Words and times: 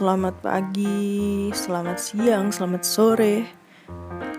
selamat 0.00 0.40
pagi, 0.40 1.52
selamat 1.52 2.00
siang, 2.00 2.48
selamat 2.48 2.82
sore, 2.88 3.44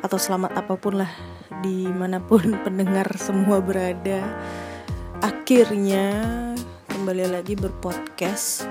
atau 0.01 0.17
selamat 0.17 0.57
apa 0.57 0.73
pun 0.73 0.97
lah 0.97 1.13
di 1.61 1.85
mana 1.85 2.17
pun 2.17 2.41
pendengar 2.65 3.05
semua 3.13 3.61
berada. 3.61 4.25
Akhirnya 5.21 6.17
kembali 6.89 7.29
lagi 7.29 7.53
berpodcast. 7.53 8.65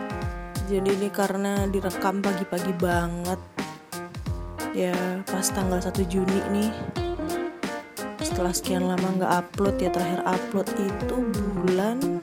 Jadi 0.66 0.90
ini 0.98 1.06
karena 1.14 1.62
direkam 1.70 2.18
pagi-pagi 2.18 2.74
banget. 2.74 3.38
Ya 4.74 5.22
pas 5.30 5.46
tanggal 5.46 5.78
1 5.78 5.94
Juni 6.10 6.42
nih. 6.50 6.74
Setelah 8.18 8.50
sekian 8.50 8.90
lama 8.90 9.14
nggak 9.14 9.32
upload 9.38 9.78
ya 9.78 9.94
terakhir 9.94 10.26
upload 10.26 10.66
itu 10.74 11.16
bulan 11.54 12.18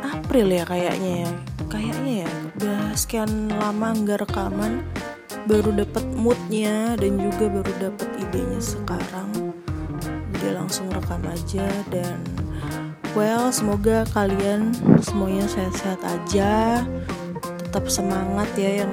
April 0.00 0.48
ya 0.48 0.64
kayaknya 0.64 1.28
ya 1.28 1.30
kayaknya 1.68 2.14
ya 2.24 2.43
udah 2.54 2.94
sekian 2.94 3.50
lama 3.50 3.90
nggak 3.90 4.22
rekaman 4.26 4.86
baru 5.50 5.74
dapet 5.74 6.04
moodnya 6.14 6.94
dan 6.96 7.18
juga 7.18 7.50
baru 7.50 7.72
dapet 7.90 8.08
idenya 8.22 8.60
sekarang. 8.62 9.30
Jadi 10.34 10.48
langsung 10.54 10.86
rekam 10.88 11.20
aja 11.26 11.66
dan 11.90 12.22
well 13.12 13.50
semoga 13.50 14.06
kalian 14.14 14.72
semuanya 15.02 15.44
sehat-sehat 15.50 16.00
aja. 16.06 16.82
Tetap 17.68 17.90
semangat 17.90 18.48
ya 18.54 18.86
yang 18.86 18.92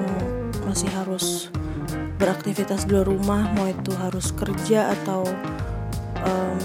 masih 0.66 0.90
harus 0.98 1.48
beraktivitas 2.18 2.86
di 2.86 2.98
luar 2.98 3.06
rumah 3.06 3.42
mau 3.54 3.70
itu 3.70 3.94
harus 3.94 4.34
kerja 4.34 4.94
atau 4.98 5.22
um, 6.26 6.58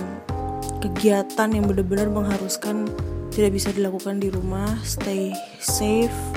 kegiatan 0.82 1.50
yang 1.54 1.66
benar-benar 1.70 2.10
mengharuskan 2.10 2.90
tidak 3.30 3.54
bisa 3.54 3.70
dilakukan 3.70 4.18
di 4.18 4.34
rumah. 4.34 4.68
Stay 4.82 5.34
safe 5.62 6.37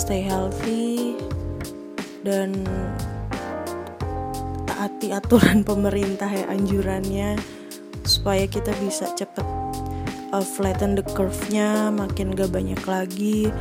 stay 0.00 0.24
healthy 0.24 1.12
dan 2.24 2.56
taati 4.64 5.12
aturan 5.12 5.60
pemerintah 5.68 6.32
ya 6.32 6.48
anjurannya 6.48 7.36
supaya 8.08 8.48
kita 8.48 8.72
bisa 8.80 9.12
cepet 9.12 9.44
uh, 10.32 10.40
flatten 10.40 10.96
the 10.96 11.04
curve-nya 11.12 11.92
makin 11.92 12.32
gak 12.32 12.48
banyak 12.48 12.80
lagi 12.88 13.52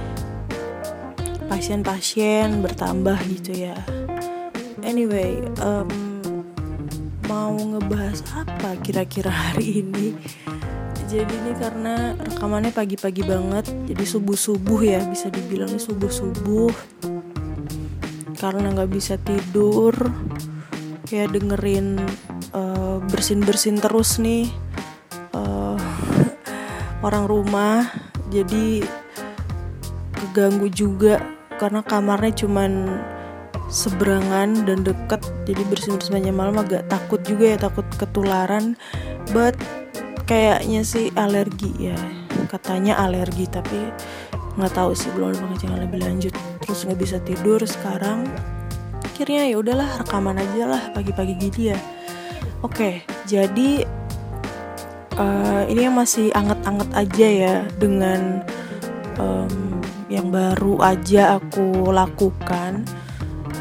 pasien-pasien 1.51 2.63
bertambah 2.63 3.19
gitu 3.35 3.67
ya. 3.67 3.75
Anyway 4.79 5.43
um, 5.59 5.91
mau 7.27 7.51
ngebahas 7.51 8.23
apa 8.31 8.79
kira-kira 8.79 9.27
hari 9.27 9.83
ini 9.83 10.15
jadi 11.09 11.25
ini 11.25 11.57
karena 11.57 12.13
rekamannya 12.21 12.69
pagi-pagi 12.69 13.25
banget. 13.25 13.65
Jadi 13.89 14.05
subuh-subuh 14.05 14.79
ya 14.85 15.02
bisa 15.09 15.33
dibilang 15.33 15.73
subuh-subuh. 15.73 16.69
Karena 18.38 18.69
nggak 18.77 18.91
bisa 18.93 19.17
tidur 19.17 19.97
ya 21.09 21.25
dengerin 21.25 21.97
uh, 22.53 23.01
bersin-bersin 23.09 23.81
terus 23.81 24.21
nih 24.21 24.53
uh, 25.33 25.81
orang 27.07 27.25
rumah. 27.25 27.89
Jadi 28.29 28.85
keganggu 30.13 30.69
juga 30.69 31.25
karena 31.57 31.81
kamarnya 31.81 32.45
cuman 32.45 33.01
seberangan 33.73 34.61
dan 34.61 34.85
deket. 34.85 35.25
Jadi 35.49 35.66
bersin-bersin 35.73 36.21
banyak 36.21 36.38
malam 36.38 36.61
agak 36.61 36.85
takut 36.85 37.25
juga 37.25 37.57
ya 37.57 37.57
takut 37.57 37.89
ketularan. 37.97 38.77
But 39.33 39.57
kayaknya 40.30 40.85
sih 40.85 41.09
alergi 41.17 41.89
ya. 41.89 41.97
Katanya 42.45 43.01
alergi 43.01 43.50
tapi 43.50 43.90
nggak 44.62 44.73
tahu 44.78 44.94
sih 44.94 45.09
belum 45.17 45.34
ada 45.34 45.40
pengajaran 45.41 45.79
lebih 45.90 46.00
lanjut. 46.06 46.34
Terus 46.62 46.85
nggak 46.85 47.00
bisa 47.01 47.17
tidur 47.25 47.57
sekarang. 47.66 48.29
Akhirnya 49.01 49.50
ya 49.50 49.57
udahlah 49.57 50.06
rekaman 50.06 50.38
aja 50.38 50.63
lah 50.69 50.84
pagi-pagi 50.94 51.34
gini 51.34 51.73
ya. 51.73 51.79
Oke 52.62 53.01
jadi 53.25 53.88
uh, 55.19 55.63
ini 55.67 55.81
yang 55.85 55.95
masih 55.97 56.31
anget-anget 56.31 56.90
aja 56.96 57.28
ya 57.28 57.56
dengan 57.78 58.41
um, 59.19 59.84
yang 60.09 60.34
baru 60.34 60.81
aja 60.81 61.38
aku 61.38 61.94
lakukan 61.94 62.88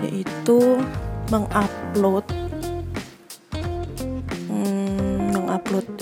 yaitu 0.00 0.80
mengupload 1.28 2.24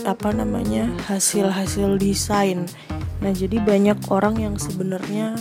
apa 0.06 0.31
namanya 0.31 0.89
hasil-hasil 1.11 1.99
desain. 1.99 2.71
Nah 3.19 3.33
jadi 3.34 3.59
banyak 3.59 4.06
orang 4.09 4.39
yang 4.39 4.55
sebenarnya 4.56 5.34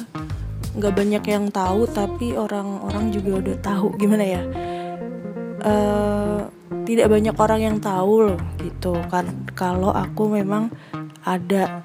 nggak 0.76 0.94
banyak 0.98 1.24
yang 1.24 1.48
tahu 1.53 1.88
tapi 1.88 2.36
orang-orang 2.36 3.14
juga 3.14 3.31
udah 3.40 3.56
tahu 3.62 3.88
gimana 3.96 4.25
ya. 4.25 4.42
Uh, 5.66 6.50
tidak 6.86 7.09
banyak 7.09 7.34
orang 7.34 7.62
yang 7.62 7.78
tahu 7.81 8.30
loh 8.30 8.40
gitu 8.62 8.94
kan 9.09 9.25
kalau 9.58 9.90
aku 9.90 10.30
memang 10.30 10.70
ada 11.25 11.81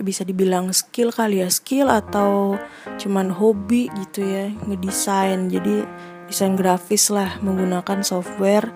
bisa 0.00 0.24
dibilang 0.24 0.72
skill 0.72 1.08
kali 1.08 1.40
ya 1.40 1.48
skill 1.48 1.88
atau 1.88 2.60
cuman 3.00 3.32
hobi 3.32 3.88
gitu 3.92 4.24
ya 4.24 4.52
ngedesain 4.68 5.48
jadi 5.48 5.88
desain 6.28 6.56
grafis 6.56 7.08
lah 7.08 7.40
menggunakan 7.40 8.04
software 8.04 8.72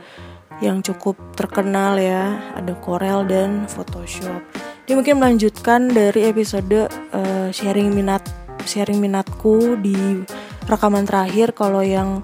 yang 0.65 0.81
cukup 0.81 1.17
terkenal 1.37 2.01
ya 2.01 2.41
ada 2.57 2.73
Corel 2.81 3.29
dan 3.29 3.69
Photoshop. 3.69 4.41
Dia 4.87 4.95
mungkin 4.95 5.19
melanjutkan 5.19 5.91
dari 5.91 6.31
episode 6.31 6.89
uh, 7.13 7.49
sharing 7.51 7.93
minat 7.93 8.23
sharing 8.65 8.99
minatku 8.99 9.79
di 9.79 10.23
rekaman 10.67 11.07
terakhir 11.07 11.55
kalau 11.55 11.83
yang 11.83 12.23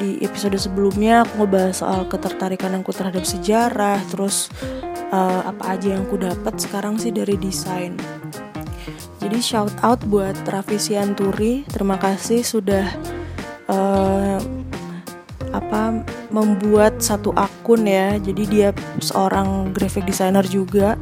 di 0.00 0.18
episode 0.24 0.56
sebelumnya 0.56 1.22
aku 1.22 1.44
ngebahas 1.44 1.84
soal 1.84 2.00
ketertarikan 2.08 2.72
aku 2.80 2.90
terhadap 2.96 3.28
sejarah 3.28 4.00
terus 4.08 4.48
uh, 5.12 5.44
apa 5.44 5.76
aja 5.76 5.94
yang 5.94 6.08
aku 6.08 6.16
dapat 6.16 6.54
sekarang 6.56 6.96
sih 6.96 7.12
dari 7.12 7.36
desain. 7.36 7.94
Jadi 9.22 9.38
shout 9.38 9.70
out 9.86 10.02
buat 10.10 10.34
Raffi 10.50 10.82
Sianturi, 10.82 11.62
terima 11.70 11.94
kasih 11.94 12.42
sudah 12.42 12.90
uh, 13.70 14.61
apa 15.52 16.02
membuat 16.32 16.98
satu 17.00 17.30
akun 17.36 17.84
ya. 17.86 18.16
Jadi 18.18 18.42
dia 18.48 18.68
seorang 18.98 19.70
graphic 19.70 20.08
designer 20.08 20.44
juga. 20.48 20.96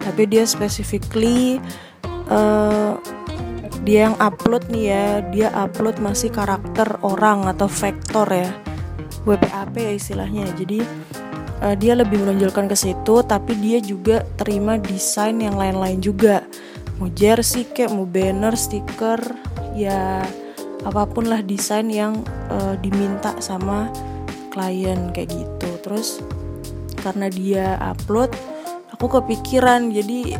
Tapi 0.00 0.30
dia 0.30 0.46
specifically 0.46 1.58
uh, 2.30 2.94
dia 3.82 4.10
yang 4.10 4.16
upload 4.22 4.66
nih 4.70 4.84
ya. 4.90 5.06
Dia 5.34 5.48
upload 5.54 5.98
masih 5.98 6.30
karakter 6.30 6.98
orang 7.02 7.50
atau 7.50 7.66
vektor 7.66 8.26
ya. 8.30 8.50
WPAP 9.26 9.74
ya 9.76 9.92
istilahnya. 9.98 10.46
Jadi 10.54 10.80
uh, 11.62 11.74
dia 11.74 11.98
lebih 11.98 12.22
menonjolkan 12.22 12.70
ke 12.70 12.76
situ 12.78 13.26
tapi 13.26 13.58
dia 13.58 13.82
juga 13.82 14.22
terima 14.38 14.78
desain 14.78 15.36
yang 15.38 15.58
lain-lain 15.58 15.98
juga. 15.98 16.46
Mau 16.96 17.12
jersey 17.12 17.68
kayak 17.68 17.92
mau 17.92 18.08
banner 18.08 18.56
stiker 18.56 19.20
ya 19.76 20.24
apa 20.86 21.02
pun 21.10 21.26
lah 21.26 21.42
desain 21.42 21.90
yang 21.90 22.22
uh, 22.46 22.78
diminta 22.78 23.34
sama 23.42 23.90
klien 24.54 25.10
kayak 25.10 25.34
gitu. 25.34 25.70
Terus 25.82 26.22
karena 27.02 27.26
dia 27.26 27.74
upload 27.82 28.30
aku 28.94 29.18
kepikiran 29.18 29.90
jadi 29.90 30.38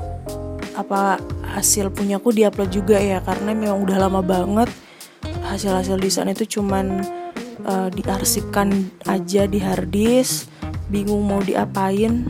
apa 0.79 1.19
hasil 1.59 1.91
punyaku 1.91 2.31
diupload 2.31 2.71
juga 2.71 3.03
ya 3.03 3.19
karena 3.25 3.57
memang 3.57 3.83
udah 3.83 3.97
lama 4.07 4.21
banget 4.23 4.71
hasil-hasil 5.47 5.99
desain 5.99 6.31
itu 6.31 6.59
cuman 6.61 7.03
uh, 7.67 7.89
diarsipkan 7.91 8.87
aja 9.11 9.51
di 9.51 9.59
harddisk 9.59 10.47
bingung 10.87 11.27
mau 11.27 11.43
diapain. 11.43 12.23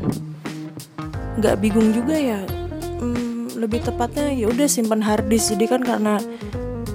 Nggak 1.37 1.57
bingung 1.61 1.93
juga 1.93 2.17
ya 2.17 2.41
hmm, 2.97 3.61
lebih 3.61 3.85
tepatnya 3.85 4.33
ya 4.33 4.49
udah 4.49 4.65
simpan 4.65 5.05
harddisk 5.05 5.53
jadi 5.53 5.65
kan 5.69 5.83
karena 5.85 6.15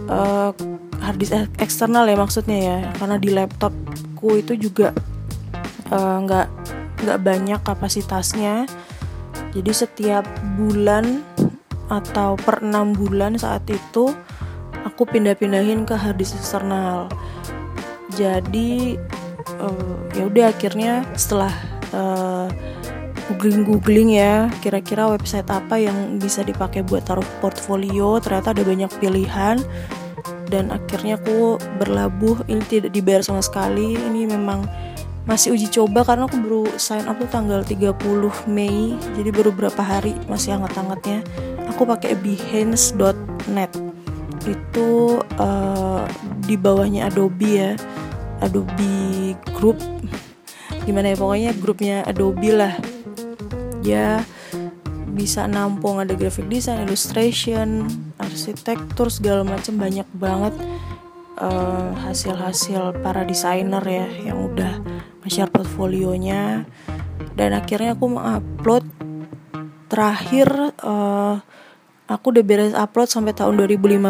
uh, 0.10 0.50
harddisk 1.12 1.36
eksternal 1.60 2.08
ya 2.08 2.16
maksudnya 2.16 2.60
ya. 2.60 2.78
Karena 2.96 3.20
di 3.20 3.30
laptopku 3.36 4.40
itu 4.40 4.56
juga 4.56 4.96
eh, 5.92 6.18
nggak 6.24 6.48
uh, 6.48 7.04
nggak 7.04 7.20
banyak 7.20 7.60
kapasitasnya. 7.60 8.64
Jadi 9.52 9.72
setiap 9.76 10.24
bulan 10.56 11.20
atau 11.92 12.40
per 12.40 12.64
enam 12.64 12.96
bulan 12.96 13.36
saat 13.36 13.68
itu 13.68 14.16
aku 14.88 15.04
pindah-pindahin 15.04 15.84
ke 15.84 15.94
harddisk 16.00 16.40
eksternal. 16.40 17.12
Jadi 18.16 18.96
uh, 19.60 19.96
ya 20.16 20.24
udah 20.32 20.46
akhirnya 20.56 21.04
setelah 21.20 21.52
uh, 21.92 22.48
googling 23.32 23.64
googling 23.64 24.10
ya 24.20 24.52
kira-kira 24.60 25.08
website 25.08 25.48
apa 25.48 25.80
yang 25.80 26.20
bisa 26.20 26.44
dipakai 26.44 26.84
buat 26.84 27.08
taruh 27.08 27.26
portfolio 27.40 28.20
ternyata 28.20 28.52
ada 28.52 28.64
banyak 28.68 28.92
pilihan 29.00 29.62
dan 30.52 30.68
akhirnya 30.70 31.16
aku 31.16 31.56
berlabuh. 31.80 32.44
Ini 32.46 32.62
tidak 32.68 32.92
dibayar 32.92 33.24
sama 33.24 33.40
sekali. 33.40 33.96
Ini 33.96 34.28
memang 34.28 34.68
masih 35.24 35.56
uji 35.56 35.72
coba 35.72 36.04
karena 36.04 36.28
aku 36.28 36.38
baru 36.44 36.64
sign 36.76 37.08
up 37.08 37.16
tuh 37.18 37.32
tanggal 37.32 37.64
30 37.64 37.96
Mei. 38.52 39.00
Jadi 39.16 39.30
baru 39.32 39.56
berapa 39.56 39.80
hari 39.80 40.12
masih 40.28 40.60
hangat-hangatnya. 40.60 41.24
Aku 41.72 41.88
pakai 41.88 42.20
behance.net 42.20 43.72
itu 44.44 45.22
uh, 45.40 46.04
di 46.44 46.60
bawahnya 46.60 47.08
Adobe 47.08 47.52
ya. 47.56 47.72
Adobe 48.44 49.34
Group. 49.56 49.80
Gimana 50.84 51.14
ya? 51.14 51.18
Pokoknya 51.18 51.52
grupnya 51.56 51.96
Adobe 52.04 52.52
lah. 52.52 52.74
Ya 53.82 54.22
bisa 55.12 55.46
nampung 55.46 56.00
ada 56.00 56.16
graphic 56.16 56.48
design, 56.48 56.88
illustration, 56.88 57.86
arsitektur 58.18 59.12
segala 59.12 59.44
macam 59.44 59.78
banyak 59.78 60.08
banget 60.16 60.56
uh, 61.38 61.92
hasil-hasil 62.08 63.04
para 63.04 63.28
desainer 63.28 63.84
ya 63.84 64.08
yang 64.32 64.52
udah 64.52 64.80
nge-share 65.24 65.52
portfolionya. 65.52 66.66
Dan 67.36 67.54
akhirnya 67.56 67.94
aku 67.94 68.06
mengupload 68.12 68.84
terakhir 69.92 70.48
uh, 70.82 71.44
aku 72.08 72.26
udah 72.32 72.44
beres 72.44 72.76
upload 72.76 73.12
sampai 73.12 73.36
tahun 73.36 73.60
2015 73.60 74.08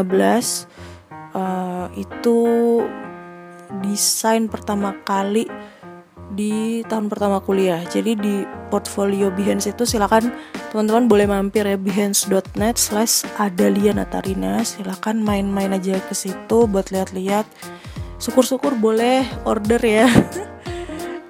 uh, 1.33 1.87
itu 1.97 2.39
desain 3.81 4.45
pertama 4.45 4.93
kali 5.01 5.49
di 6.31 6.81
tahun 6.87 7.11
pertama 7.11 7.43
kuliah. 7.43 7.83
Jadi 7.87 8.15
di 8.15 8.35
portfolio 8.71 9.29
Behance 9.31 9.71
itu 9.71 9.83
silakan 9.83 10.31
teman-teman 10.71 11.05
boleh 11.11 11.27
mampir 11.27 11.67
ya 11.67 11.75
behance.net 11.75 12.75
slash 12.79 13.27
Adalia 13.35 13.91
Natarina. 13.91 14.63
Silakan 14.63 15.19
main-main 15.21 15.75
aja 15.75 15.99
ke 15.99 16.15
situ 16.15 16.67
buat 16.67 16.89
lihat-lihat. 16.89 17.43
Syukur-syukur 18.21 18.77
boleh 18.79 19.27
order 19.43 19.81
ya. 19.81 20.07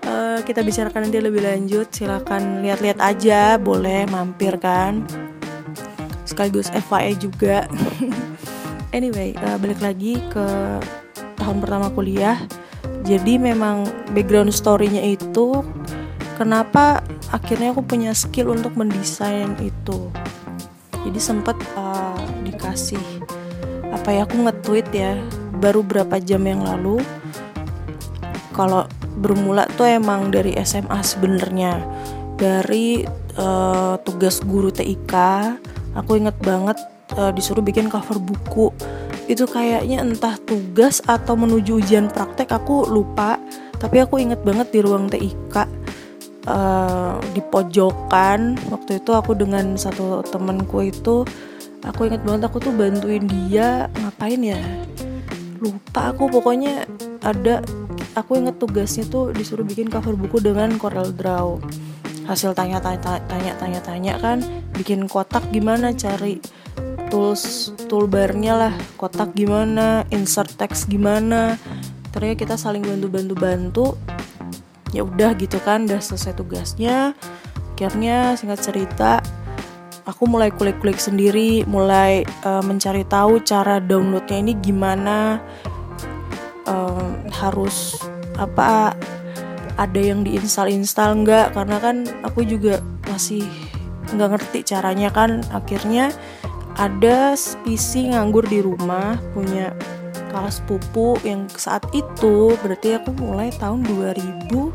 uh, 0.05 0.39
kita 0.47 0.61
bicarakan 0.61 1.09
nanti 1.09 1.19
lebih 1.19 1.41
lanjut. 1.41 1.89
Silakan 1.89 2.61
lihat-lihat 2.61 2.99
aja, 3.01 3.57
boleh 3.57 4.05
mampir 4.07 4.57
kan. 4.61 5.01
Sekaligus 6.29 6.69
FYI 6.69 7.17
juga. 7.17 7.65
anyway, 8.97 9.33
uh, 9.41 9.57
balik 9.57 9.81
lagi 9.81 10.21
ke 10.29 10.47
tahun 11.41 11.57
pertama 11.57 11.89
kuliah 11.89 12.37
jadi 13.01 13.41
memang 13.41 13.89
background 14.13 14.53
story-nya 14.53 15.17
itu 15.17 15.65
kenapa 16.37 17.01
akhirnya 17.33 17.73
aku 17.73 17.81
punya 17.81 18.13
skill 18.13 18.53
untuk 18.53 18.77
mendesain 18.77 19.57
itu? 19.57 20.09
Jadi 21.01 21.19
sempat 21.19 21.57
uh, 21.73 22.17
dikasih 22.45 23.01
apa 23.91 24.13
ya 24.13 24.23
aku 24.23 24.47
nge-tweet 24.47 24.87
ya 24.93 25.17
baru 25.59 25.83
berapa 25.83 26.21
jam 26.21 26.45
yang 26.47 26.63
lalu 26.63 27.03
kalau 28.55 28.87
bermula 29.19 29.67
tuh 29.75 29.89
emang 29.89 30.29
dari 30.29 30.53
SMA 30.61 31.01
sebenarnya. 31.01 31.81
Dari 32.37 33.05
uh, 33.37 33.97
tugas 34.01 34.41
guru 34.41 34.69
TIK 34.73 35.13
aku 35.97 36.21
inget 36.21 36.37
banget 36.41 36.77
uh, 37.17 37.33
disuruh 37.33 37.61
bikin 37.61 37.89
cover 37.91 38.17
buku 38.17 38.71
itu 39.31 39.47
kayaknya 39.47 40.03
entah 40.03 40.35
tugas 40.43 40.99
atau 41.07 41.39
menuju 41.39 41.79
ujian 41.79 42.11
praktek 42.11 42.51
aku 42.51 42.83
lupa. 42.83 43.39
Tapi 43.79 44.03
aku 44.03 44.19
inget 44.19 44.43
banget 44.43 44.75
di 44.75 44.79
ruang 44.83 45.07
TIK 45.07 45.55
uh, 45.55 45.65
eh, 46.51 47.15
di 47.31 47.41
pojokan. 47.41 48.59
Waktu 48.67 48.99
itu 48.99 49.11
aku 49.15 49.31
dengan 49.39 49.79
satu 49.79 50.19
temanku 50.27 50.83
itu 50.83 51.23
aku 51.81 52.11
inget 52.11 52.21
banget 52.27 52.51
aku 52.51 52.59
tuh 52.59 52.75
bantuin 52.75 53.23
dia 53.25 53.87
ngapain 54.03 54.41
ya? 54.43 54.59
Lupa 55.63 56.11
aku 56.11 56.27
pokoknya 56.27 56.83
ada 57.23 57.63
aku 58.19 58.35
inget 58.35 58.59
tugasnya 58.59 59.07
tuh 59.07 59.31
disuruh 59.31 59.63
bikin 59.63 59.87
cover 59.87 60.13
buku 60.13 60.43
dengan 60.43 60.75
Corel 60.75 61.15
Draw. 61.15 61.57
Hasil 62.27 62.53
tanya-tanya 62.53 63.55
tanya-tanya 63.57 64.13
kan 64.21 64.43
bikin 64.75 65.09
kotak 65.09 65.41
gimana 65.49 65.89
cari 65.95 66.37
tools 67.11 67.75
toolbarnya 67.91 68.53
lah. 68.55 68.73
Kotak 68.95 69.35
gimana 69.35 70.07
insert 70.09 70.55
text 70.55 70.87
gimana. 70.87 71.59
Ternyata 72.15 72.39
kita 72.39 72.55
saling 72.55 72.81
bantu-bantu 72.81 73.35
bantu. 73.35 73.87
Ya 74.95 75.03
udah 75.03 75.35
gitu 75.35 75.59
kan 75.59 75.85
udah 75.85 75.99
selesai 75.99 76.39
tugasnya. 76.39 77.13
Akhirnya 77.75 78.39
singkat 78.39 78.63
cerita 78.63 79.19
aku 80.05 80.25
mulai 80.25 80.49
kulik-kulik 80.53 80.97
sendiri 80.97 81.65
mulai 81.65 82.25
uh, 82.45 82.61
mencari 82.61 83.05
tahu 83.05 83.41
cara 83.41 83.77
downloadnya 83.77 84.37
ini 84.41 84.53
gimana. 84.57 85.43
Uh, 86.69 87.17
harus 87.33 87.97
apa 88.37 88.93
ada 89.75 89.99
yang 89.99 90.21
diinstal-install 90.21 91.25
nggak? 91.25 91.47
Karena 91.57 91.77
kan 91.81 92.05
aku 92.21 92.45
juga 92.45 92.79
masih 93.09 93.45
nggak 94.13 94.29
ngerti 94.37 94.59
caranya 94.67 95.09
kan. 95.09 95.41
Akhirnya 95.49 96.13
ada 96.81 97.37
PC 97.61 98.09
nganggur 98.09 98.41
di 98.49 98.65
rumah 98.65 99.21
punya 99.37 99.69
kelas 100.33 100.57
sepupu 100.63 101.13
yang 101.21 101.45
saat 101.53 101.85
itu 101.93 102.57
berarti 102.57 102.97
aku 102.97 103.13
mulai 103.21 103.53
tahun 103.53 103.85
2013 103.85 104.73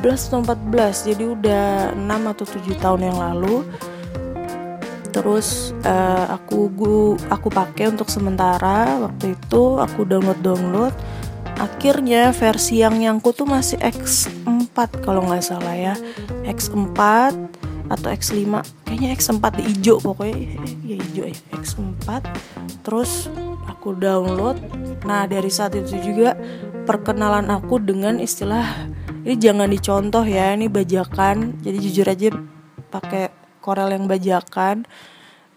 atau 0.00 0.40
14 0.40 1.08
jadi 1.12 1.24
udah 1.28 1.66
6 1.92 2.32
atau 2.32 2.44
7 2.48 2.80
tahun 2.80 3.00
yang 3.12 3.18
lalu. 3.20 3.68
Terus 5.12 5.76
uh, 5.86 6.26
aku 6.40 6.72
gua, 6.74 7.14
aku 7.30 7.52
pakai 7.52 7.92
untuk 7.92 8.08
sementara 8.08 8.98
waktu 8.98 9.36
itu 9.38 9.78
aku 9.78 10.02
download 10.08 10.40
download 10.42 10.94
akhirnya 11.54 12.34
versi 12.34 12.82
yang 12.82 12.98
nyangkut 12.98 13.38
tuh 13.38 13.46
masih 13.46 13.78
X4 13.78 14.74
kalau 15.04 15.22
nggak 15.28 15.44
salah 15.44 15.76
ya. 15.76 15.94
X4 16.48 16.98
atau 17.92 18.08
X5 18.08 18.44
kayaknya 18.88 19.08
X4 19.16 19.44
di 19.60 19.62
hijau 19.74 19.96
pokoknya. 20.00 20.36
Ya 20.84 20.96
hijau 20.96 21.24
ya. 21.28 21.36
X4 21.56 22.08
terus 22.84 23.28
aku 23.68 23.96
download. 23.96 24.60
Nah 25.04 25.28
dari 25.28 25.48
saat 25.52 25.76
itu 25.76 25.96
juga 26.00 26.36
perkenalan 26.84 27.48
aku 27.52 27.80
dengan 27.80 28.20
istilah 28.20 28.88
ini 29.24 29.36
jangan 29.40 29.68
dicontoh 29.68 30.24
ya 30.24 30.52
ini 30.52 30.68
bajakan. 30.68 31.60
Jadi 31.60 31.76
jujur 31.80 32.06
aja 32.08 32.28
pakai 32.92 33.32
Corel 33.64 33.96
yang 33.96 34.04
bajakan 34.04 34.84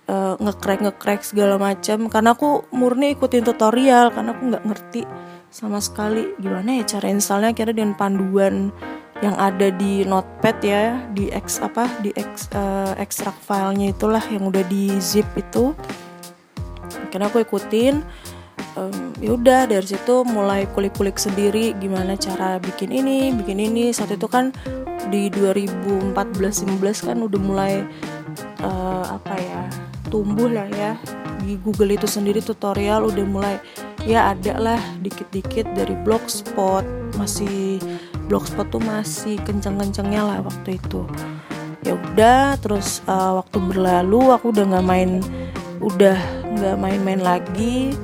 uh, 0.07 0.39
ngekrek 0.39 0.79
ngekrek 0.83 1.21
segala 1.23 1.59
macam. 1.59 2.07
Karena 2.07 2.35
aku 2.35 2.67
murni 2.71 3.15
ikutin 3.15 3.43
tutorial 3.43 4.11
karena 4.15 4.31
aku 4.31 4.43
nggak 4.55 4.65
ngerti 4.65 5.03
sama 5.47 5.79
sekali 5.79 6.35
gimana 6.43 6.83
ya 6.83 6.97
cara 6.97 7.07
installnya 7.07 7.55
kira 7.55 7.71
dengan 7.71 7.95
panduan 7.95 8.75
yang 9.25 9.33
ada 9.33 9.73
di 9.73 10.05
notepad 10.05 10.57
ya 10.61 11.01
di 11.09 11.33
X 11.33 11.57
apa 11.57 11.89
di 12.05 12.13
X 12.13 12.53
uh, 12.53 12.93
extract 13.01 13.41
filenya 13.41 13.89
itulah 13.89 14.21
yang 14.29 14.45
udah 14.45 14.61
di 14.69 14.93
zip 15.01 15.25
itu. 15.33 15.73
Karena 17.09 17.31
aku 17.31 17.41
ikutin 17.41 18.05
um, 18.77 19.13
ya 19.17 19.33
udah 19.33 19.65
dari 19.65 19.87
situ 19.87 20.21
mulai 20.21 20.69
kulik-kulik 20.69 21.17
sendiri 21.17 21.73
gimana 21.81 22.13
cara 22.13 22.61
bikin 22.61 22.93
ini 22.93 23.33
bikin 23.33 23.57
ini. 23.57 23.89
Saat 23.89 24.13
itu 24.13 24.29
kan 24.29 24.53
di 25.09 25.33
2014-15 25.33 27.07
kan 27.09 27.17
udah 27.17 27.41
mulai 27.41 27.73
uh, 28.61 29.05
apa 29.17 29.33
ya 29.33 29.61
tumbuh 30.13 30.49
lah 30.51 30.69
ya. 30.69 30.93
Di 31.41 31.57
Google 31.63 31.97
itu 31.97 32.05
sendiri 32.05 32.43
tutorial 32.43 33.07
udah 33.07 33.25
mulai 33.25 33.55
ya 34.05 34.29
ada 34.35 34.55
lah 34.61 34.81
dikit-dikit 35.01 35.73
dari 35.73 35.97
blogspot 36.05 36.85
masih 37.17 37.81
blogspot 38.27 38.67
tuh 38.69 38.83
masih 38.83 39.39
kenceng-kencengnya 39.47 40.21
lah 40.21 40.39
waktu 40.43 40.77
itu. 40.77 41.07
Ya 41.81 41.95
udah 41.95 42.59
terus 42.59 42.99
uh, 43.07 43.39
waktu 43.39 43.57
berlalu 43.63 44.35
aku 44.35 44.51
udah 44.51 44.65
nggak 44.67 44.85
main 44.85 45.23
udah 45.79 46.17
nggak 46.59 46.75
main-main 46.77 47.21
lagi. 47.23 47.95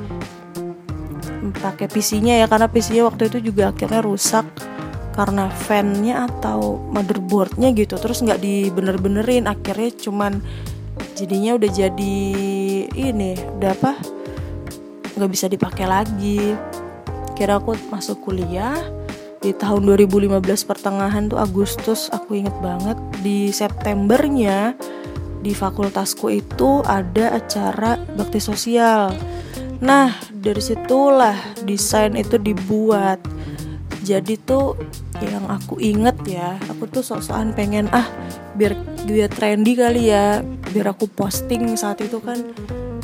Pakai 1.59 1.91
PC-nya 1.91 2.39
ya 2.39 2.47
karena 2.47 2.71
PC-nya 2.71 3.03
waktu 3.03 3.27
itu 3.27 3.51
juga 3.51 3.75
akhirnya 3.75 3.99
rusak 3.99 4.47
karena 5.13 5.51
fan-nya 5.51 6.31
atau 6.31 6.79
motherboardnya 6.89 7.75
gitu. 7.75 7.99
Terus 7.99 8.23
nggak 8.23 8.39
dibener-benerin 8.39 9.51
akhirnya 9.51 9.91
cuman 9.99 10.39
jadinya 11.13 11.59
udah 11.59 11.69
jadi 11.69 12.17
ini 12.95 13.35
udah 13.59 13.71
apa 13.75 13.91
nggak 15.19 15.31
bisa 15.31 15.51
dipakai 15.51 15.85
lagi. 15.85 16.55
Kira 17.35 17.59
aku 17.59 17.75
masuk 17.91 18.23
kuliah 18.23 19.02
di 19.43 19.51
tahun 19.51 19.83
2015 19.83 20.39
pertengahan 20.63 21.27
tuh 21.27 21.35
Agustus 21.35 22.07
aku 22.15 22.39
inget 22.39 22.55
banget 22.63 22.95
di 23.19 23.51
Septembernya 23.51 24.71
di 25.43 25.51
fakultasku 25.51 26.31
itu 26.31 26.79
ada 26.87 27.35
acara 27.35 27.99
bakti 28.15 28.39
sosial. 28.39 29.11
Nah 29.83 30.15
dari 30.31 30.63
situlah 30.63 31.35
desain 31.67 32.15
itu 32.15 32.39
dibuat. 32.39 33.19
Jadi 34.07 34.39
tuh 34.39 34.79
yang 35.19 35.43
aku 35.51 35.75
inget 35.83 36.15
ya 36.23 36.55
aku 36.71 36.87
tuh 36.87 37.03
sok-sokan 37.03 37.51
pengen 37.51 37.91
ah 37.91 38.07
biar 38.55 38.79
biar 39.03 39.27
trendy 39.27 39.75
kali 39.75 40.07
ya 40.07 40.39
biar 40.71 40.95
aku 40.95 41.11
posting. 41.11 41.75
Saat 41.75 41.99
itu 41.99 42.23
kan 42.23 42.39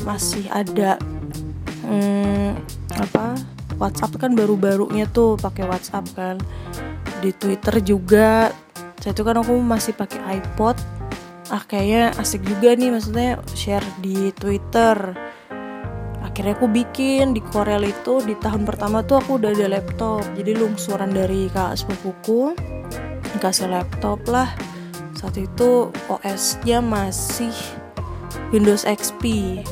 masih 0.08 0.48
ada 0.48 0.96
hmm, 1.84 2.56
apa 2.96 3.36
WhatsApp 3.80 4.20
kan 4.20 4.36
baru-barunya 4.36 5.08
tuh 5.08 5.40
pakai 5.40 5.64
WhatsApp 5.64 6.04
kan. 6.12 6.36
Di 7.24 7.32
Twitter 7.32 7.80
juga. 7.80 8.52
Saya 9.00 9.16
tuh 9.16 9.24
kan 9.24 9.40
aku 9.40 9.56
masih 9.58 9.96
pakai 9.96 10.20
iPod. 10.38 10.76
Ah 11.48 11.64
kayaknya 11.64 12.14
asik 12.20 12.44
juga 12.44 12.76
nih 12.76 12.92
maksudnya 12.92 13.40
share 13.56 13.84
di 14.04 14.30
Twitter. 14.36 15.16
Akhirnya 16.20 16.40
akhirnya 16.40 16.56
aku 16.56 16.72
bikin 16.72 17.36
di 17.36 17.44
Corel 17.44 17.84
itu 17.84 18.24
di 18.24 18.32
tahun 18.32 18.64
pertama 18.64 19.04
tuh 19.04 19.20
aku 19.20 19.36
udah 19.36 19.52
ada 19.52 19.76
laptop. 19.76 20.24
Jadi 20.32 20.56
lungsuran 20.56 21.12
dari 21.12 21.52
kak 21.52 21.76
sepupuku 21.76 22.56
dikasih 23.36 23.68
laptop 23.68 24.24
lah. 24.24 24.48
Saat 25.12 25.36
itu 25.36 25.92
OS-nya 26.08 26.80
masih 26.80 27.52
Windows 28.50 28.82
XP 28.82 29.22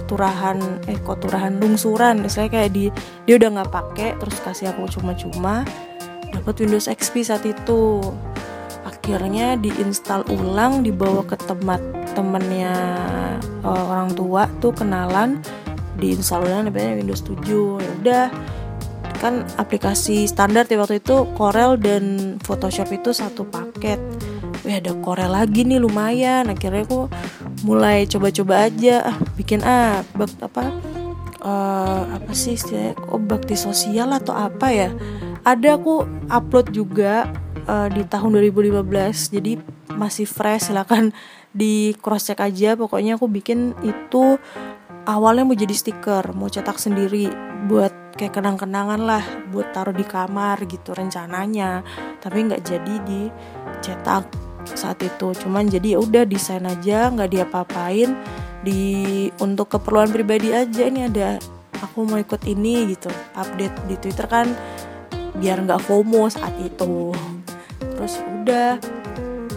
turahan 0.07 0.59
eh 0.87 0.99
kok 1.03 1.23
turahan 1.23 1.59
lungsuran. 1.59 2.23
Saya 2.31 2.47
kayak 2.47 2.71
di 2.75 2.91
dia 3.27 3.35
udah 3.39 3.59
nggak 3.59 3.71
pakai 3.75 4.09
terus 4.19 4.39
kasih 4.43 4.71
aku 4.71 4.87
cuma-cuma 4.99 5.67
dapat 6.31 6.55
Windows 6.63 6.87
XP 6.87 7.27
saat 7.27 7.43
itu. 7.47 8.01
Akhirnya 8.87 9.59
diinstal 9.59 10.25
ulang 10.31 10.87
dibawa 10.87 11.25
ke 11.27 11.37
tempat 11.37 11.81
temennya 12.13 12.75
uh, 13.65 13.85
orang 13.89 14.13
tua 14.13 14.47
tuh 14.63 14.73
kenalan 14.73 15.41
diinstal 15.99 16.47
ulang 16.47 16.71
namanya 16.71 16.99
Windows 16.99 17.23
7 17.27 17.43
ya 17.83 17.91
udah 18.01 18.25
kan 19.19 19.43
aplikasi 19.59 20.31
standar 20.31 20.65
ya 20.71 20.79
waktu 20.79 21.03
itu 21.03 21.27
Corel 21.35 21.75
dan 21.75 22.39
Photoshop 22.39 22.95
itu 22.95 23.11
satu 23.11 23.43
paket 23.43 23.99
Wih 24.69 24.85
ada 24.85 24.93
Corel 25.01 25.33
lagi 25.33 25.65
nih 25.65 25.81
lumayan. 25.81 26.53
Akhirnya 26.53 26.85
aku 26.85 27.09
mulai 27.65 28.05
coba-coba 28.05 28.69
aja. 28.69 29.01
Ah 29.01 29.17
bikin 29.33 29.65
ah 29.65 30.05
bak 30.13 30.29
apa 30.45 30.69
uh, 31.41 32.05
apa 32.13 32.37
sih 32.37 32.61
istilahnya? 32.61 32.93
Oh 33.09 33.17
bakti 33.17 33.57
sosial 33.57 34.13
atau 34.13 34.37
apa 34.37 34.69
ya? 34.69 34.93
Ada 35.41 35.81
aku 35.81 36.05
upload 36.29 36.77
juga 36.77 37.33
uh, 37.65 37.89
di 37.89 38.05
tahun 38.05 38.45
2015 38.45 38.85
jadi 39.41 39.57
masih 39.97 40.29
fresh 40.29 40.69
silakan 40.69 41.17
di 41.57 41.97
cross 42.05 42.29
check 42.29 42.45
aja. 42.45 42.77
Pokoknya 42.77 43.17
aku 43.17 43.25
bikin 43.25 43.73
itu 43.81 44.37
awalnya 45.09 45.49
mau 45.49 45.57
jadi 45.57 45.73
stiker 45.73 46.37
mau 46.37 46.53
cetak 46.53 46.77
sendiri 46.77 47.33
buat 47.73 48.21
kayak 48.21 48.37
kenang-kenangan 48.37 49.01
lah 49.01 49.25
buat 49.49 49.73
taruh 49.73 49.97
di 49.97 50.05
kamar 50.05 50.61
gitu 50.69 50.93
rencananya. 50.93 51.81
Tapi 52.21 52.53
nggak 52.53 52.69
jadi 52.69 52.95
dicetak 53.09 54.48
saat 54.75 55.01
itu. 55.05 55.33
Cuman 55.33 55.69
jadi 55.71 55.97
ya 55.97 55.99
udah 56.03 56.25
desain 56.29 56.65
aja 56.67 57.09
nggak 57.09 57.31
diapa-apain. 57.33 58.13
Di 58.59 59.31
untuk 59.39 59.71
keperluan 59.79 60.11
pribadi 60.11 60.51
aja 60.51 60.91
ini 60.91 61.07
ada 61.07 61.39
aku 61.79 62.05
mau 62.05 62.19
ikut 62.19 62.43
ini 62.45 62.93
gitu. 62.93 63.09
Update 63.39 63.77
di 63.87 63.95
Twitter 63.97 64.27
kan 64.27 64.51
biar 65.39 65.63
nggak 65.63 65.87
FOMO 65.87 66.27
saat 66.27 66.53
itu. 66.59 67.15
Terus 67.79 68.19
udah 68.43 68.79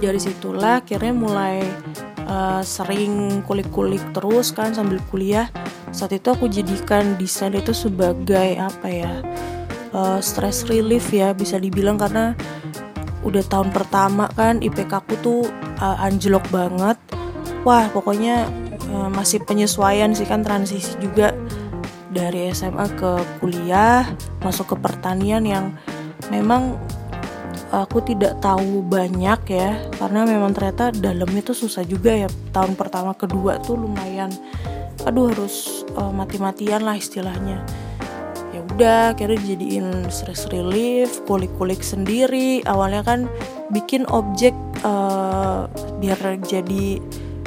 dari 0.01 0.17
situlah 0.17 0.81
akhirnya 0.81 1.13
mulai 1.13 1.61
uh, 2.25 2.61
sering 2.65 3.45
kulik-kulik 3.45 4.01
terus 4.13 4.53
kan 4.53 4.73
sambil 4.73 5.01
kuliah. 5.09 5.49
Saat 5.91 6.15
itu 6.15 6.31
aku 6.31 6.47
jadikan 6.47 7.19
desain 7.19 7.51
itu 7.51 7.75
sebagai 7.75 8.55
apa 8.55 8.87
ya 8.87 9.13
uh, 9.91 10.19
stress 10.23 10.65
relief 10.69 11.09
ya 11.09 11.33
bisa 11.33 11.57
dibilang. 11.57 11.97
Karena 11.97 12.37
udah 13.21 13.43
tahun 13.45 13.69
pertama 13.69 14.29
kan 14.33 14.61
IPK 14.61 14.91
aku 14.91 15.13
tuh 15.21 15.41
uh, 15.77 15.97
anjlok 16.01 16.45
banget. 16.49 16.97
Wah 17.61 17.89
pokoknya 17.93 18.49
uh, 18.89 19.09
masih 19.13 19.41
penyesuaian 19.45 20.13
sih 20.17 20.25
kan 20.25 20.41
transisi 20.41 20.97
juga. 20.97 21.33
Dari 22.11 22.51
SMA 22.51 22.91
ke 22.99 23.23
kuliah 23.39 24.03
masuk 24.43 24.75
ke 24.75 24.77
pertanian 24.83 25.47
yang 25.47 25.71
memang 26.27 26.75
aku 27.71 28.03
tidak 28.03 28.41
tahu 28.43 28.83
banyak 28.83 29.39
ya. 29.47 29.79
Karena 29.95 30.27
memang 30.27 30.51
ternyata 30.51 30.91
dalamnya 30.91 31.39
tuh 31.45 31.55
susah 31.55 31.87
juga 31.87 32.11
ya. 32.11 32.29
Tahun 32.51 32.75
pertama 32.75 33.15
kedua 33.15 33.63
tuh 33.63 33.79
lumayan. 33.79 34.33
Aduh 35.07 35.31
harus 35.31 35.87
uh, 35.95 36.11
mati-matian 36.11 36.83
lah 36.83 36.99
istilahnya. 36.99 37.63
ya 37.63 37.80
udah 38.81 39.13
akhirnya 39.13 39.38
jadiin 39.45 40.09
stress 40.09 40.50
relief 40.50 41.21
kulik-kulik 41.29 41.85
sendiri. 41.85 42.65
Awalnya 42.65 43.05
kan 43.05 43.29
bikin 43.69 44.09
objek 44.09 44.57
uh, 44.81 45.69
biar 46.01 46.17
jadi 46.41 46.97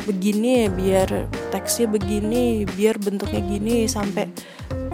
begini 0.07 0.71
biar 0.71 1.27
teksnya 1.51 1.91
begini 1.91 2.63
biar 2.79 3.03
bentuknya 3.03 3.43
gini 3.43 3.91
sampai 3.91 4.31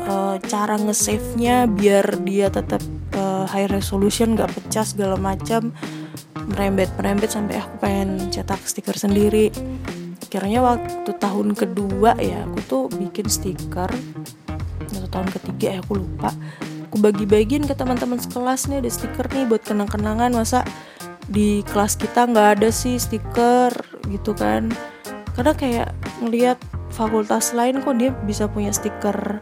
uh, 0.08 0.40
cara 0.40 0.80
nge-save 0.80 1.36
nya 1.36 1.68
biar 1.68 2.24
dia 2.24 2.48
tetap 2.48 2.80
uh, 3.20 3.44
high 3.44 3.68
resolution 3.68 4.32
gak 4.32 4.48
pecah 4.56 4.88
segala 4.88 5.20
macam. 5.20 5.76
Merembet 6.56 6.88
merembet 6.96 7.36
sampai 7.36 7.60
aku 7.60 7.84
pengen 7.84 8.32
cetak 8.32 8.64
stiker 8.64 8.96
sendiri. 8.96 9.52
Kiranya 10.32 10.64
waktu 10.64 11.12
tahun 11.20 11.52
kedua 11.52 12.16
ya 12.16 12.48
aku 12.48 12.58
tuh 12.64 12.82
bikin 12.96 13.28
stiker 13.28 13.92
tahun 15.10 15.28
ketiga 15.34 15.66
ya 15.76 15.80
aku 15.82 16.00
lupa. 16.00 16.30
Aku 16.90 16.98
bagi-bagiin 16.98 17.70
ke 17.70 17.74
teman-teman 17.78 18.18
sekelas 18.18 18.66
nih 18.66 18.82
ada 18.82 18.90
stiker 18.90 19.26
nih 19.30 19.46
buat 19.46 19.62
kenang-kenangan 19.62 20.34
masa 20.34 20.66
di 21.30 21.62
kelas 21.70 21.94
kita 21.94 22.26
nggak 22.26 22.58
ada 22.58 22.68
sih 22.74 22.98
stiker 22.98 23.70
gitu 24.10 24.34
kan. 24.34 24.70
Karena 25.38 25.54
kayak 25.54 25.88
ngelihat 26.18 26.58
fakultas 26.90 27.54
lain 27.54 27.78
kok 27.86 27.94
dia 27.94 28.10
bisa 28.26 28.50
punya 28.50 28.74
stiker 28.74 29.38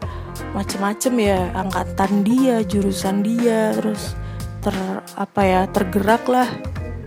macem-macem 0.53 1.13
ya 1.17 1.49
angkatan 1.57 2.21
dia 2.21 2.61
jurusan 2.61 3.25
dia 3.25 3.73
terus 3.73 4.13
ter 4.61 4.75
apa 5.17 5.41
ya 5.41 5.61
tergerak 5.65 6.29
lah. 6.29 6.45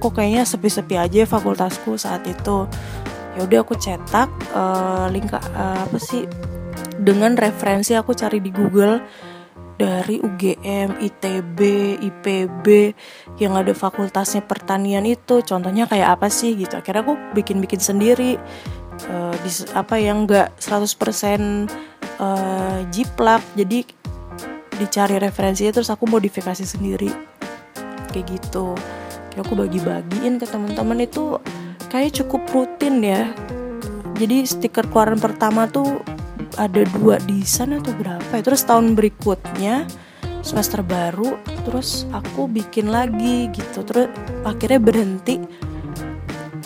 Kok 0.03 0.19
kayaknya 0.19 0.43
sepi-sepi 0.43 0.99
aja 0.99 1.23
fakultasku 1.23 1.95
saat 1.95 2.27
itu. 2.27 2.67
Ya 3.39 3.47
udah 3.47 3.63
aku 3.63 3.79
cetak 3.79 4.29
uh, 4.53 5.07
link 5.09 5.31
uh, 5.31 5.39
apa 5.87 5.97
sih 6.03 6.27
dengan 7.03 7.35
referensi 7.35 7.99
aku 7.99 8.15
cari 8.15 8.39
di 8.39 8.55
Google 8.55 9.03
dari 9.83 10.23
UGM, 10.23 11.03
ITB, 11.03 11.59
IPB 11.99 12.67
yang 13.43 13.59
ada 13.59 13.75
fakultasnya 13.75 14.47
pertanian 14.47 15.03
itu 15.03 15.43
contohnya 15.43 15.91
kayak 15.91 16.19
apa 16.19 16.31
sih 16.31 16.55
gitu. 16.55 16.79
Akhirnya 16.79 17.03
aku 17.03 17.19
bikin-bikin 17.35 17.83
sendiri 17.83 18.39
uh, 19.11 19.35
apa 19.75 19.99
yang 19.99 20.25
enggak 20.25 20.55
100% 20.63 21.67
uh, 22.23 22.79
jiplak. 22.95 23.43
Jadi 23.59 23.83
dicari 24.79 25.19
referensinya 25.19 25.75
terus 25.75 25.91
aku 25.91 26.07
modifikasi 26.07 26.63
sendiri. 26.63 27.11
Kayak 28.15 28.39
gitu. 28.39 28.79
Kayak 29.35 29.43
aku 29.49 29.55
bagi-bagiin 29.59 30.39
ke 30.39 30.47
teman-teman 30.47 31.03
itu 31.03 31.43
kayak 31.91 32.15
cukup 32.23 32.47
rutin 32.55 33.03
ya. 33.03 33.35
Jadi 34.21 34.47
stiker 34.47 34.87
keluaran 34.87 35.19
pertama 35.19 35.67
tuh 35.67 36.05
ada 36.59 36.83
dua 36.97 37.17
desain 37.25 37.73
atau 37.73 37.93
berapa 37.97 38.33
ya? 38.33 38.43
Terus 38.43 38.63
tahun 38.67 38.99
berikutnya 38.99 39.87
semester 40.43 40.83
baru 40.83 41.39
terus 41.63 42.05
aku 42.11 42.51
bikin 42.51 42.91
lagi 42.91 43.49
gitu. 43.55 43.87
Terus 43.87 44.11
akhirnya 44.43 44.81
berhenti 44.83 45.39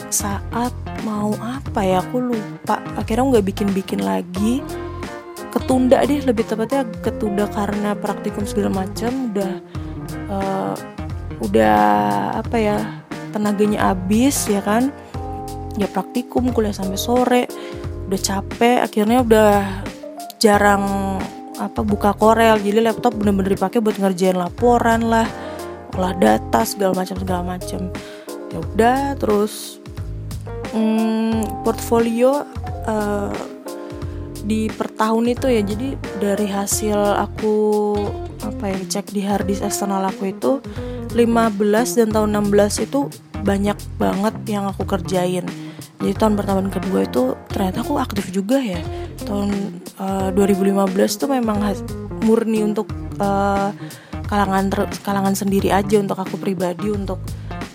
saat 0.08 0.72
mau 1.04 1.34
apa 1.42 1.80
ya? 1.84 2.00
Aku 2.02 2.18
lupa. 2.18 2.80
Akhirnya 2.96 3.36
nggak 3.36 3.46
bikin 3.46 3.68
bikin 3.76 4.00
lagi. 4.02 4.64
Ketunda 5.52 6.04
deh 6.04 6.20
lebih 6.20 6.44
tepatnya 6.44 6.84
ketunda 7.00 7.48
karena 7.48 7.96
praktikum 7.96 8.44
segala 8.44 8.84
macam 8.84 9.32
udah 9.32 9.52
uh, 10.28 10.76
udah 11.40 11.80
apa 12.44 12.56
ya 12.60 12.76
tenaganya 13.32 13.92
habis 13.92 14.48
ya 14.48 14.60
kan? 14.60 14.92
Ya 15.76 15.88
praktikum 15.88 16.52
kuliah 16.56 16.72
sampai 16.72 16.96
sore 16.96 17.42
udah 18.06 18.20
capek 18.22 18.86
akhirnya 18.86 19.26
udah 19.26 19.52
jarang 20.38 21.18
apa 21.58 21.80
buka 21.82 22.14
Corel. 22.14 22.60
Jadi 22.60 22.78
laptop 22.80 23.18
bener-bener 23.18 23.58
dipakai 23.58 23.82
buat 23.82 23.96
ngerjain 23.98 24.38
laporan 24.38 25.08
lah 25.08 25.26
olah 25.96 26.12
data 26.14 26.60
segala 26.62 26.92
macam 26.94 27.16
segala 27.18 27.42
macam. 27.42 27.90
Ya 28.52 28.58
udah 28.62 28.98
terus 29.18 29.82
hmm, 30.70 31.64
portfolio 31.66 32.46
uh, 32.86 33.32
di 34.46 34.70
per 34.70 34.92
tahun 34.94 35.32
itu 35.32 35.46
ya. 35.50 35.62
Jadi 35.64 35.88
dari 36.22 36.46
hasil 36.46 36.96
aku 37.18 37.54
apa 38.44 38.70
ya 38.70 38.78
cek 38.78 39.10
di 39.10 39.26
harddisk 39.26 39.66
eksternal 39.66 40.06
aku 40.06 40.30
itu 40.30 40.62
15 41.16 41.98
dan 41.98 42.08
tahun 42.12 42.30
16 42.52 42.86
itu 42.86 43.10
banyak 43.42 43.78
banget 43.96 44.34
yang 44.46 44.68
aku 44.68 44.84
kerjain 44.84 45.48
jadi 45.96 46.12
tahun 46.12 46.36
pertama 46.36 46.60
dan 46.60 46.72
kedua 46.72 47.08
itu 47.08 47.32
ternyata 47.48 47.80
aku 47.80 47.96
aktif 47.96 48.28
juga 48.28 48.60
ya. 48.60 48.80
Tahun 49.24 49.48
uh, 49.96 50.28
eh, 50.28 50.92
2015 50.92 50.92
tuh 51.16 51.28
memang 51.32 51.64
murni 52.20 52.60
untuk 52.60 52.92
uh, 53.16 53.72
kalangan 54.28 54.68
kalangan 55.00 55.32
sendiri 55.32 55.72
aja 55.72 55.96
untuk 55.96 56.20
aku 56.20 56.36
pribadi 56.36 56.92
untuk 56.92 57.16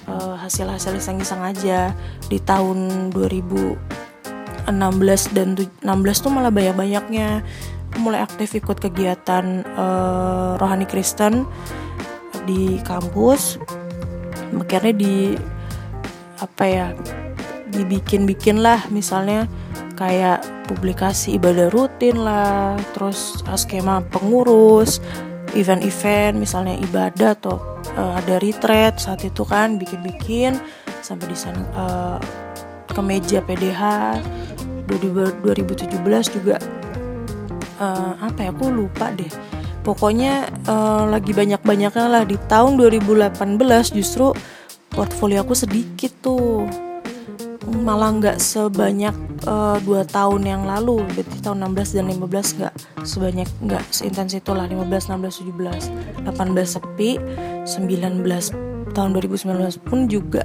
uh, 0.06 0.38
hasil-hasil 0.38 1.01
iseng-iseng 1.01 1.42
aja. 1.42 1.98
Di 2.30 2.38
tahun 2.46 3.10
2016 3.10 4.70
dan 5.34 5.58
16 5.58 5.82
tuh 6.22 6.30
malah 6.30 6.54
banyak-banyaknya. 6.54 7.42
Mulai 8.00 8.22
aktif 8.24 8.54
ikut 8.54 8.78
kegiatan 8.78 9.66
uh, 9.75 10.62
rohani 10.62 10.86
Kristen 10.86 11.50
di 12.46 12.78
kampus. 12.86 13.58
Akhirnya 14.56 14.94
di 14.96 15.36
apa 16.40 16.63
ya 16.63 16.88
dibikin-bikin 17.72 18.60
lah. 18.60 18.84
Misalnya 18.92 19.48
kayak 19.96 20.42
publikasi 20.66 21.38
ibadah 21.38 21.70
rutin 21.70 22.25
lah 22.25 22.74
terus 22.98 23.44
uh, 23.46 23.60
skema 23.60 24.01
pengurus 24.10 24.98
event-event 25.54 26.42
misalnya 26.42 26.80
ibadah 26.82 27.38
atau 27.38 27.62
uh, 28.00 28.18
ada 28.18 28.42
retreat 28.42 28.98
saat 28.98 29.22
itu 29.22 29.46
kan 29.46 29.78
bikin-bikin 29.78 30.58
sampai 31.06 31.30
di 31.30 31.38
sana 31.38 31.62
uh, 31.75 32.18
ke 32.90 33.01
meja 33.04 33.44
PDH 33.46 33.82
2017 34.90 36.36
juga 36.36 36.58
uh, 37.80 38.13
apa 38.22 38.40
ya 38.48 38.51
aku 38.51 38.68
lupa 38.70 39.10
deh. 39.16 39.30
Pokoknya 39.82 40.46
uh, 40.70 41.10
lagi 41.10 41.34
banyak-banyaknya 41.34 42.06
lah. 42.06 42.24
Di 42.28 42.38
tahun 42.46 42.78
2018 42.78 43.58
justru 43.98 44.30
portfolio 44.94 45.42
aku 45.42 45.58
sedikit 45.58 46.12
tuh 46.22 46.70
malah 47.80 48.12
nggak 48.12 48.38
sebanyak 48.38 49.16
uh, 49.48 49.80
dua 49.82 50.04
tahun 50.04 50.44
yang 50.44 50.63
lalu. 50.68 51.04
Berarti 51.16 51.38
tahun 51.40 51.72
16 51.72 51.98
dan 51.98 52.06
15 52.12 52.58
nggak 52.60 52.74
sebanyak 53.08 53.50
nggak 53.63 53.84
seintens 53.90 54.36
itu 54.36 54.51
lah. 54.51 54.68
15 54.68 55.12
16 55.12 55.48
17 55.48 56.28
18 56.28 56.28
sepi 56.68 57.10
19 57.63 58.92
tahun 58.92 59.10
2019 59.16 59.88
pun 59.88 60.00
juga 60.12 60.44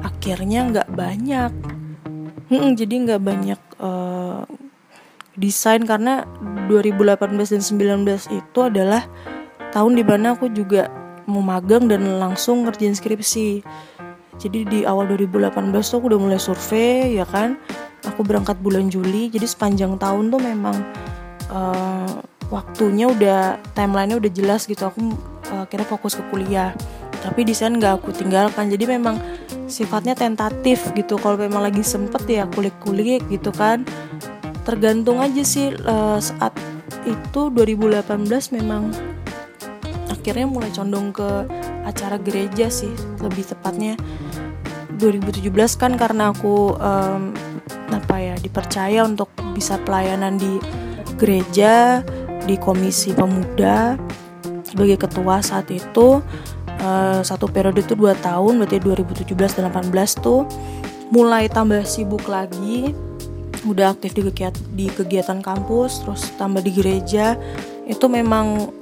akhirnya 0.00 0.60
nggak 0.70 0.88
banyak. 0.94 1.52
Hmm, 2.52 2.70
jadi 2.78 2.94
nggak 3.08 3.22
banyak 3.22 3.60
uh, 3.82 4.46
desain. 5.34 5.82
Karena 5.82 6.22
2018 6.70 7.18
dan 7.58 7.62
19 8.06 8.30
itu 8.30 8.58
adalah 8.62 9.02
tahun 9.74 9.98
di 9.98 10.04
mana 10.06 10.38
aku 10.38 10.46
juga 10.54 10.86
mau 11.24 11.40
magang 11.40 11.88
dan 11.88 12.04
langsung 12.20 12.68
ngerjain 12.68 12.92
skripsi 12.92 13.64
jadi 14.38 14.66
di 14.66 14.80
awal 14.82 15.08
2018 15.14 15.72
tuh 15.72 15.96
aku 16.02 16.06
udah 16.12 16.20
mulai 16.20 16.40
survei 16.40 17.16
ya 17.16 17.26
kan? 17.26 17.56
Aku 18.04 18.20
berangkat 18.26 18.60
bulan 18.60 18.92
Juli 18.92 19.32
jadi 19.32 19.46
sepanjang 19.48 19.96
tahun 19.96 20.28
tuh 20.28 20.40
memang 20.42 20.76
uh, 21.48 22.20
waktunya 22.52 23.08
udah 23.08 23.56
timelinenya 23.72 24.20
udah 24.20 24.32
jelas 24.34 24.68
gitu. 24.68 24.84
Aku 24.84 25.00
uh, 25.54 25.64
kira 25.70 25.86
fokus 25.86 26.18
ke 26.18 26.24
kuliah. 26.28 26.76
Tapi 27.24 27.46
desain 27.48 27.72
nggak 27.72 28.04
aku 28.04 28.12
tinggalkan. 28.12 28.68
Jadi 28.68 28.84
memang 28.84 29.16
sifatnya 29.64 30.12
tentatif 30.12 30.92
gitu. 30.92 31.16
Kalau 31.16 31.40
memang 31.40 31.64
lagi 31.64 31.80
sempet 31.80 32.28
ya 32.28 32.44
kulik-kulik 32.52 33.24
gitu 33.32 33.48
kan. 33.54 33.88
Tergantung 34.68 35.24
aja 35.24 35.40
sih 35.40 35.72
uh, 35.72 36.20
saat 36.20 36.52
itu 37.04 37.52
2018 37.52 38.56
memang 38.56 38.92
akhirnya 40.08 40.48
mulai 40.48 40.72
condong 40.72 41.12
ke 41.12 41.44
acara 41.84 42.16
gereja 42.18 42.72
sih 42.72 42.90
lebih 43.20 43.44
tepatnya. 43.46 43.94
2017 44.96 45.50
kan 45.76 45.92
karena 45.98 46.30
aku 46.30 46.78
um, 46.78 47.34
apa 47.90 48.16
ya 48.18 48.34
dipercaya 48.38 49.02
untuk 49.04 49.28
bisa 49.52 49.76
pelayanan 49.82 50.38
di 50.40 50.58
gereja 51.20 52.00
di 52.48 52.56
komisi 52.58 53.12
pemuda. 53.12 54.00
Sebagai 54.64 55.06
ketua 55.06 55.38
saat 55.38 55.70
itu 55.70 56.18
uh, 56.82 57.20
satu 57.22 57.46
periode 57.46 57.86
itu 57.86 57.94
dua 57.94 58.18
tahun 58.18 58.58
berarti 58.58 58.82
2017 58.82 59.62
dan 59.62 59.70
18 59.70 59.94
tuh 60.18 60.48
mulai 61.14 61.46
tambah 61.46 61.84
sibuk 61.86 62.26
lagi. 62.26 62.90
Udah 63.64 63.96
aktif 63.96 64.12
di 64.12 64.22
kegiatan, 64.28 64.64
di 64.76 64.86
kegiatan 64.92 65.40
kampus 65.40 66.04
terus 66.04 66.28
tambah 66.36 66.60
di 66.60 66.68
gereja. 66.74 67.32
Itu 67.88 68.12
memang 68.12 68.72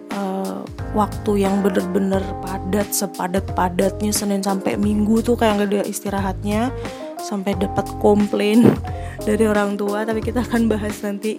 waktu 0.93 1.45
yang 1.45 1.65
bener-bener 1.65 2.21
padat 2.45 2.62
sepadat-padatnya 2.81 4.09
Senin 4.17 4.41
sampai 4.41 4.81
Minggu 4.81 5.21
tuh 5.21 5.37
kayak 5.37 5.61
gak 5.61 5.69
ada 5.69 5.83
istirahatnya 5.85 6.73
sampai 7.21 7.53
dapat 7.61 7.85
komplain 8.01 8.65
dari 9.29 9.45
orang 9.45 9.77
tua. 9.77 10.09
Tapi 10.09 10.25
kita 10.25 10.41
akan 10.49 10.73
bahas 10.73 10.97
nanti 11.05 11.37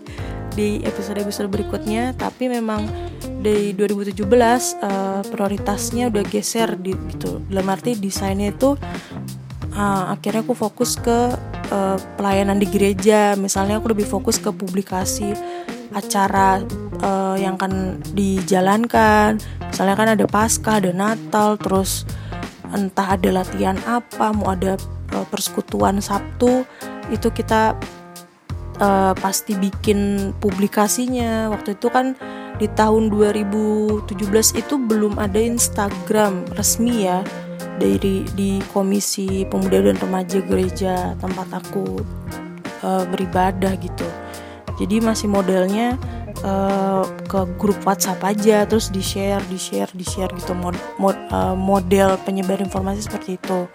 di 0.53 0.85
episode-episode 0.85 1.49
berikutnya. 1.49 2.13
Tapi 2.13 2.53
memang 2.53 2.85
dari 3.41 3.73
2017 3.73 4.21
uh, 4.21 4.37
eh, 4.37 5.21
prioritasnya 5.27 6.13
udah 6.13 6.23
geser 6.29 6.77
di 6.77 6.93
gitu. 7.09 7.41
Dalam 7.49 7.67
arti 7.73 7.97
desainnya 7.97 8.53
itu 8.53 8.77
uh, 9.73 10.13
akhirnya 10.13 10.45
aku 10.45 10.53
fokus 10.53 10.95
ke 10.95 11.33
uh, 11.73 11.97
pelayanan 12.15 12.61
di 12.61 12.69
gereja. 12.69 13.33
Misalnya 13.33 13.81
aku 13.81 13.91
lebih 13.91 14.05
fokus 14.05 14.37
ke 14.37 14.53
publikasi 14.53 15.33
acara 15.93 16.61
uh, 17.03 17.35
yang 17.35 17.59
akan 17.59 17.99
dijalankan. 18.15 19.37
Misalnya 19.69 19.95
kan 19.99 20.09
ada 20.15 20.25
pasca 20.25 20.79
ada 20.79 20.95
natal 20.95 21.59
terus 21.59 22.07
entah 22.73 23.13
ada 23.13 23.43
latihan 23.43 23.77
apa 23.85 24.33
mau 24.33 24.55
ada 24.55 24.79
uh, 25.13 25.25
persekutuan 25.29 26.01
sabtu 26.01 26.65
itu 27.13 27.29
kita 27.29 27.77
uh, 28.79 29.13
pasti 29.19 29.53
bikin 29.59 30.31
publikasinya. 30.39 31.51
Waktu 31.51 31.75
itu 31.75 31.91
kan 31.91 32.15
di 32.57 32.69
tahun 32.71 33.09
2017 33.11 34.07
itu 34.61 34.75
belum 34.77 35.17
ada 35.17 35.41
Instagram 35.41 36.47
resmi 36.53 37.09
ya 37.09 37.25
dari 37.81 38.23
di 38.37 38.61
Komisi 38.69 39.43
Pemuda 39.49 39.81
dan 39.81 39.97
Remaja 39.97 40.39
Gereja 40.45 41.17
tempat 41.17 41.49
aku 41.49 42.01
uh, 42.85 43.03
beribadah 43.09 43.73
gitu. 43.81 44.05
Jadi 44.77 45.01
masih 45.01 45.29
modelnya 45.29 45.97
uh, 46.43 47.03
ke 47.25 47.47
grup 47.57 47.79
WhatsApp 47.87 48.21
aja 48.21 48.67
terus 48.67 48.91
di 48.91 49.01
share 49.01 49.41
di 49.47 49.57
share 49.57 49.89
di 49.95 50.05
share 50.05 50.29
gitu. 50.35 50.53
Mod, 50.53 50.77
mod, 50.99 51.17
uh, 51.31 51.55
model 51.57 52.19
penyebar 52.21 52.59
informasi 52.59 53.07
seperti 53.07 53.39
itu. 53.39 53.65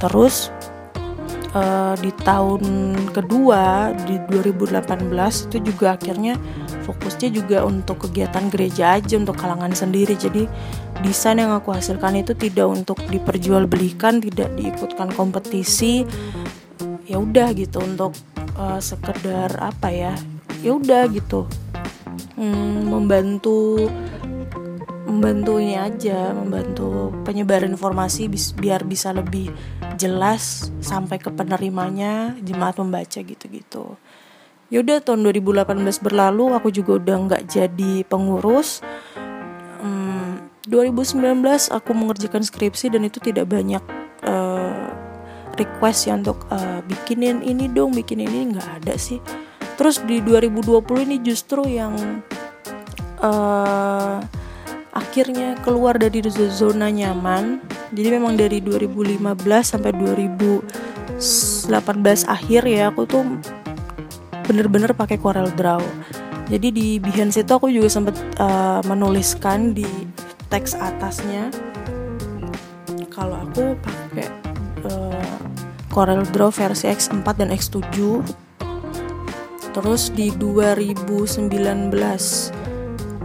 Terus 0.00 0.50
uh, 1.54 1.94
di 2.00 2.10
tahun 2.26 2.64
kedua 3.12 3.94
di 4.08 4.18
2018 4.26 4.82
itu 5.48 5.56
juga 5.62 5.94
akhirnya 5.94 6.34
fokusnya 6.82 7.28
juga 7.30 7.62
untuk 7.62 8.08
kegiatan 8.08 8.50
gereja 8.50 8.98
aja 8.98 9.14
untuk 9.20 9.38
kalangan 9.38 9.70
sendiri. 9.70 10.18
Jadi 10.18 10.48
desain 11.04 11.38
yang 11.38 11.54
aku 11.54 11.70
hasilkan 11.70 12.18
itu 12.18 12.34
tidak 12.34 12.66
untuk 12.66 12.98
diperjualbelikan 13.06 14.18
tidak 14.18 14.50
diikutkan 14.58 15.12
kompetisi. 15.14 16.02
Ya 17.06 17.20
udah 17.20 17.52
gitu 17.52 17.82
untuk 17.84 18.16
uh, 18.56 18.80
sekedar 18.80 19.52
apa 19.60 19.92
ya 19.92 20.14
ya 20.62 20.78
udah 20.78 21.10
gitu 21.10 21.44
hmm, 22.42 22.90
membantu 22.90 23.86
membantu 25.06 25.62
ini 25.62 25.78
aja 25.78 26.34
membantu 26.34 27.14
penyebaran 27.22 27.70
informasi 27.70 28.26
bis, 28.26 28.50
biar 28.50 28.82
bisa 28.82 29.14
lebih 29.14 29.54
jelas 29.94 30.74
sampai 30.82 31.22
ke 31.22 31.30
penerimanya 31.30 32.34
jemaat 32.42 32.80
membaca 32.82 33.22
gitu-gitu. 33.22 33.94
Yaudah 34.72 35.04
tahun 35.04 35.22
2018 35.30 35.84
berlalu 36.00 36.56
aku 36.56 36.72
juga 36.72 36.96
udah 36.96 37.16
nggak 37.28 37.42
jadi 37.44 38.02
pengurus. 38.08 38.80
Hmm, 39.78 40.48
2019 40.64 41.22
aku 41.68 41.90
mengerjakan 41.92 42.42
skripsi 42.42 42.88
dan 42.88 43.04
itu 43.04 43.20
tidak 43.20 43.52
banyak 43.52 43.84
uh, 44.24 44.88
request 45.60 46.08
ya 46.08 46.16
untuk 46.16 46.48
uh, 46.48 46.80
bikinin 46.88 47.44
ini 47.44 47.68
dong 47.68 47.92
bikinin 47.92 48.32
ini 48.32 48.56
nggak 48.56 48.80
ada 48.82 48.96
sih 48.96 49.20
terus 49.82 49.98
di 50.06 50.22
2020 50.22 50.78
ini 51.10 51.18
justru 51.26 51.66
yang 51.66 52.22
uh, 53.18 54.22
akhirnya 54.94 55.58
keluar 55.66 55.98
dari 55.98 56.22
zona 56.54 56.86
nyaman. 56.86 57.58
Jadi 57.90 58.08
memang 58.14 58.38
dari 58.38 58.62
2015 58.62 59.18
sampai 59.66 59.90
2018 59.90 61.66
akhir 62.30 62.62
ya 62.62 62.94
aku 62.94 63.10
tuh 63.10 63.26
bener-bener 64.46 64.94
pakai 64.94 65.18
Corel 65.18 65.50
Draw. 65.50 65.82
Jadi 66.46 66.68
di 66.70 67.02
Behance 67.02 67.42
itu 67.42 67.50
aku 67.50 67.66
juga 67.66 67.90
sempat 67.90 68.14
uh, 68.38 68.86
menuliskan 68.86 69.74
di 69.74 70.06
teks 70.46 70.78
atasnya 70.78 71.50
kalau 73.10 73.34
aku 73.50 73.74
pakai 73.82 74.30
uh, 74.86 75.42
Corel 75.90 76.22
Draw 76.30 76.54
versi 76.54 76.86
X4 76.86 77.26
dan 77.34 77.50
X7 77.50 77.82
terus 79.72 80.12
di 80.12 80.30
2019 80.36 81.52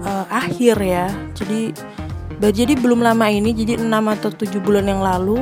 uh, 0.03 0.25
akhir 0.31 0.75
ya. 0.79 1.07
Jadi 1.35 1.71
jadi 2.37 2.73
belum 2.77 3.01
lama 3.01 3.27
ini 3.27 3.53
jadi 3.53 3.81
6 3.81 3.89
atau 3.89 4.29
7 4.29 4.61
bulan 4.61 4.85
yang 4.85 5.01
lalu 5.01 5.41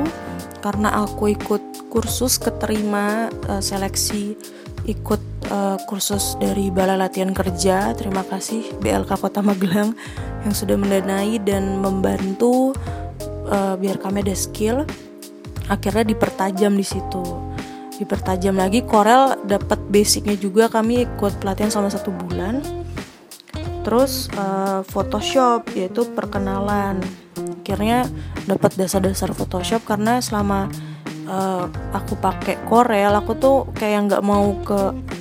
karena 0.64 1.04
aku 1.04 1.30
ikut 1.36 1.62
kursus 1.92 2.40
keterima 2.40 3.30
uh, 3.46 3.62
seleksi 3.62 4.34
ikut 4.86 5.22
uh, 5.50 5.78
kursus 5.86 6.38
dari 6.38 6.70
Balai 6.70 6.98
Latihan 6.98 7.34
Kerja 7.34 7.94
terima 7.94 8.26
kasih 8.26 8.74
BLK 8.82 9.18
Kota 9.18 9.42
Magelang 9.42 9.94
yang 10.46 10.54
sudah 10.54 10.78
mendanai 10.78 11.38
dan 11.42 11.78
membantu 11.78 12.74
uh, 13.50 13.74
biar 13.78 13.98
kami 13.98 14.26
ada 14.26 14.34
skill 14.34 14.86
akhirnya 15.66 16.14
dipertajam 16.14 16.74
di 16.74 16.86
situ 16.86 17.45
dipertajam 17.96 18.56
lagi 18.56 18.84
Corel 18.84 19.40
dapat 19.48 19.80
basicnya 19.88 20.36
juga 20.36 20.68
kami 20.68 21.08
ikut 21.08 21.40
pelatihan 21.40 21.72
selama 21.72 21.90
satu 21.92 22.12
bulan. 22.12 22.60
Terus 23.86 24.26
uh, 24.34 24.82
Photoshop 24.82 25.70
yaitu 25.78 26.04
perkenalan. 26.10 27.00
Akhirnya 27.62 28.06
dapat 28.46 28.78
dasar-dasar 28.78 29.30
Photoshop 29.34 29.82
karena 29.86 30.18
selama 30.22 30.70
uh, 31.26 31.66
aku 31.94 32.18
pakai 32.18 32.62
Corel 32.66 33.14
aku 33.14 33.38
tuh 33.38 33.70
kayak 33.74 34.10
nggak 34.10 34.22
mau 34.26 34.58
ke 34.62 34.80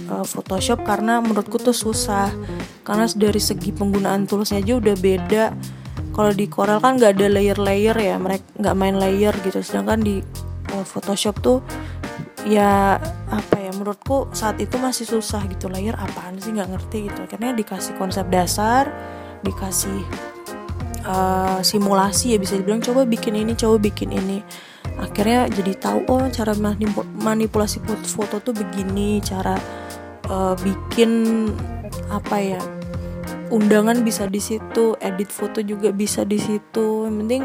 uh, 0.10 0.26
Photoshop 0.26 0.82
karena 0.82 1.22
menurutku 1.22 1.62
tuh 1.62 1.74
susah. 1.74 2.30
Karena 2.86 3.10
dari 3.18 3.42
segi 3.42 3.74
penggunaan 3.74 4.30
toolsnya 4.30 4.62
aja 4.62 4.78
udah 4.78 4.96
beda. 4.98 5.46
Kalau 6.16 6.32
di 6.32 6.46
Corel 6.48 6.80
kan 6.82 6.98
nggak 6.98 7.18
ada 7.18 7.28
layer-layer 7.28 7.98
ya 7.98 8.16
mereka 8.18 8.46
nggak 8.58 8.76
main 8.78 8.96
layer 8.98 9.34
gitu. 9.46 9.62
Sedangkan 9.62 10.02
di 10.02 10.26
uh, 10.74 10.86
Photoshop 10.86 11.38
tuh 11.42 11.62
ya 12.46 13.02
apa 13.34 13.56
ya 13.58 13.74
menurutku 13.74 14.30
saat 14.32 14.62
itu 14.62 14.78
masih 14.78 15.10
susah 15.10 15.42
gitu 15.50 15.66
layer 15.66 15.98
apaan 15.98 16.38
sih 16.38 16.54
nggak 16.54 16.70
ngerti 16.70 17.10
gitu. 17.10 17.20
Akhirnya 17.26 17.52
dikasih 17.58 17.98
konsep 17.98 18.30
dasar 18.30 18.88
dikasih 19.42 20.02
uh, 21.06 21.60
simulasi 21.62 22.34
ya 22.34 22.38
bisa 22.38 22.58
dibilang 22.58 22.82
coba 22.82 23.04
bikin 23.04 23.34
ini 23.34 23.58
coba 23.58 23.82
bikin 23.82 24.14
ini. 24.14 24.46
Akhirnya 24.96 25.50
jadi 25.52 25.74
tahu 25.76 26.08
oh 26.08 26.24
cara 26.32 26.56
manipulasi 27.20 27.84
foto 28.06 28.40
tuh 28.40 28.54
begini 28.56 29.20
cara 29.20 29.58
uh, 30.30 30.56
bikin 30.62 31.52
apa 32.08 32.38
ya 32.40 32.62
undangan 33.50 34.02
bisa 34.02 34.26
di 34.26 34.42
situ 34.42 34.98
edit 35.02 35.34
foto 35.34 35.60
juga 35.66 35.90
bisa 35.92 36.24
di 36.24 36.38
situ. 36.38 37.10
Yang 37.10 37.16
penting 37.26 37.44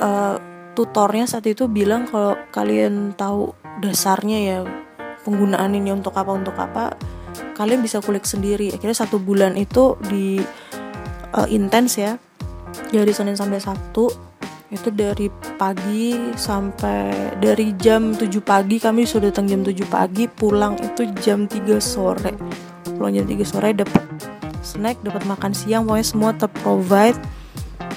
uh, 0.00 0.36
tutornya 0.72 1.26
saat 1.26 1.44
itu 1.50 1.66
bilang 1.66 2.08
kalau 2.08 2.38
kalian 2.54 3.12
tahu 3.18 3.59
dasarnya 3.80 4.38
ya 4.38 4.58
penggunaan 5.24 5.76
ini 5.76 5.92
untuk 5.92 6.16
apa 6.16 6.32
untuk 6.32 6.56
apa 6.56 6.96
kalian 7.56 7.84
bisa 7.84 8.00
kulik 8.00 8.24
sendiri. 8.24 8.72
Akhirnya 8.72 8.96
satu 8.96 9.20
bulan 9.20 9.56
itu 9.56 9.96
di 10.08 10.40
uh, 11.36 11.48
intens 11.48 12.00
ya 12.00 12.16
dari 12.88 13.12
Senin 13.12 13.36
sampai 13.36 13.60
Sabtu 13.60 14.08
itu 14.70 14.88
dari 14.94 15.26
pagi 15.58 16.14
sampai 16.38 17.34
dari 17.42 17.74
jam 17.74 18.14
7 18.14 18.30
pagi 18.38 18.78
kami 18.78 19.02
sudah 19.02 19.34
datang 19.34 19.50
jam 19.50 19.60
7 19.66 19.74
pagi 19.90 20.30
pulang 20.30 20.78
itu 20.78 21.10
jam 21.18 21.50
3 21.50 21.82
sore. 21.82 22.32
Pulang 22.94 23.12
jam 23.18 23.26
3 23.26 23.42
sore 23.42 23.74
dapat 23.74 24.04
snack 24.62 25.02
dapat 25.02 25.26
makan 25.26 25.52
siang 25.52 25.90
pokoknya 25.90 26.06
semua 26.06 26.30
terprovide. 26.38 27.18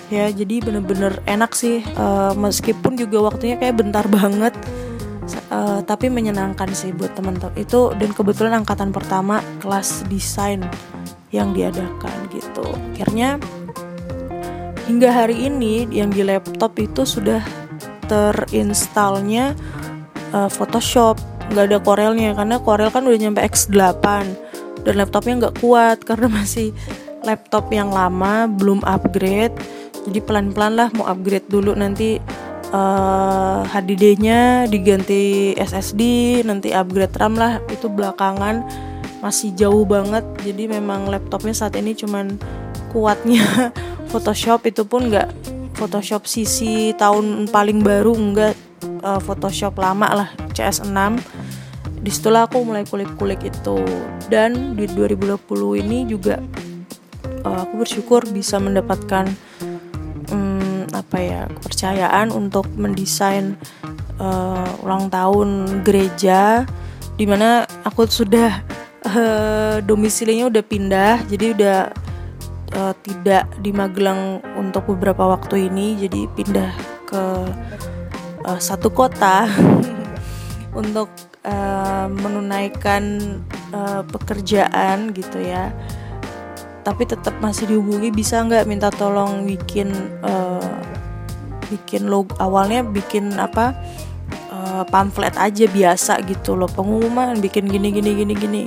Ya 0.10 0.30
jadi 0.30 0.62
bener-bener 0.62 1.22
enak 1.30 1.54
sih 1.54 1.86
uh, 1.98 2.34
meskipun 2.38 2.98
juga 2.98 3.32
waktunya 3.32 3.58
kayak 3.62 3.78
bentar 3.78 4.06
banget 4.17 4.54
uh, 5.54 5.80
tapi 5.86 6.10
menyenangkan 6.10 6.74
sih 6.74 6.89
buat 6.92 7.13
teman-teman 7.13 7.54
itu 7.54 7.94
dan 7.94 8.10
kebetulan 8.12 8.66
angkatan 8.66 8.89
pertama 8.89 9.46
kelas 9.62 10.02
desain 10.10 10.66
yang 11.30 11.54
diadakan 11.54 12.13
gitu. 12.34 12.66
Akhirnya 12.98 13.38
hingga 14.89 15.10
hari 15.13 15.48
ini 15.48 15.86
yang 15.94 16.10
di 16.10 16.26
laptop 16.26 16.74
itu 16.82 17.06
sudah 17.06 17.42
terinstalnya 18.10 19.54
uh, 20.34 20.50
Photoshop. 20.50 21.22
Nggak 21.54 21.66
ada 21.70 21.80
Corelnya 21.84 22.32
karena 22.34 22.58
Corel 22.58 22.89
kan 22.89 23.06
udah 23.06 23.20
nyampe 23.20 23.44
X8 23.46 24.06
dan 24.84 24.94
laptopnya 24.98 25.34
nggak 25.48 25.56
kuat 25.62 25.98
karena 26.10 26.28
masih 26.28 26.74
laptop 27.24 27.70
yang 27.70 27.94
lama 27.94 28.50
belum 28.50 28.82
upgrade. 28.84 29.54
Jadi 30.04 30.20
pelan-pelan 30.20 30.76
lah 30.76 30.89
mau 31.00 31.08
upgrade 31.08 31.48
dulu 31.48 31.72
nanti 31.80 32.20
uh, 32.73 33.62
eh, 33.62 33.62
HDD-nya 33.69 34.65
diganti 34.67 35.53
SSD 35.55 36.01
nanti 36.43 36.73
upgrade 36.73 37.13
RAM 37.15 37.38
lah. 37.38 37.62
Itu 37.69 37.88
belakangan 37.88 38.65
masih 39.21 39.53
jauh 39.55 39.86
banget. 39.86 40.25
Jadi 40.41 40.67
memang 40.67 41.07
laptopnya 41.07 41.53
saat 41.53 41.77
ini 41.77 41.93
cuman 41.93 42.36
kuatnya 42.91 43.71
Photoshop. 44.12 44.65
Itu 44.67 44.89
pun 44.89 45.13
nggak 45.13 45.29
Photoshop 45.77 46.25
CC 46.25 46.91
tahun 46.97 47.47
paling 47.53 47.86
baru 47.86 48.12
nggak 48.17 48.53
uh, 49.05 49.21
Photoshop 49.21 49.77
lama 49.77 50.25
lah 50.25 50.29
CS6 50.53 51.21
di 52.03 52.12
situlah 52.12 52.51
aku 52.51 52.59
mulai 52.67 52.83
kulik-kulik 52.83 53.47
itu. 53.47 53.79
Dan 54.27 54.75
di 54.75 54.89
2020 54.89 55.39
ini 55.79 56.03
juga 56.03 56.41
uh, 57.47 57.57
aku 57.63 57.79
bersyukur 57.79 58.27
bisa 58.27 58.59
mendapatkan 58.59 59.53
apa 61.04 61.18
ya 61.20 61.42
kepercayaan 61.60 62.32
untuk 62.32 62.66
mendesain 62.80 63.60
uh, 64.18 64.82
ulang 64.82 65.12
tahun 65.12 65.84
gereja 65.84 66.63
di 67.20 67.28
mana 67.28 67.68
aku 67.84 68.08
sudah 68.08 68.63
uh, 69.06 69.78
domisilinya 69.84 70.50
udah 70.50 70.63
pindah 70.63 71.28
jadi 71.28 71.46
udah 71.54 71.80
uh, 72.78 72.94
tidak 73.06 73.46
di 73.62 73.72
Magelang 73.76 74.42
untuk 74.58 74.89
beberapa 74.96 75.30
waktu 75.30 75.70
ini 75.70 76.08
jadi 76.08 76.26
pindah 76.34 76.72
ke 77.06 77.24
uh, 78.48 78.60
satu 78.60 78.89
kota 78.89 79.48
untuk 80.80 81.10
uh, 81.46 82.08
menunaikan 82.10 83.20
uh, 83.72 84.02
pekerjaan 84.08 85.13
gitu 85.13 85.39
ya. 85.39 85.72
Tapi 86.84 87.08
tetap 87.08 87.39
masih 87.39 87.72
dihubungi 87.72 88.12
bisa 88.12 88.44
nggak 88.44 88.68
minta 88.68 88.92
tolong 88.92 89.48
bikin 89.48 89.94
uh, 90.20 90.76
bikin 91.73 92.05
log 92.05 92.29
awalnya 92.38 92.86
bikin 92.86 93.33
apa 93.41 93.73
uh, 94.53 94.86
pamflet 94.86 95.33
aja 95.41 95.65
biasa 95.65 96.21
gitu 96.29 96.53
loh 96.53 96.69
pengumuman 96.69 97.41
bikin 97.41 97.65
gini 97.65 97.89
gini 97.89 98.12
gini 98.13 98.33
gini. 98.38 98.63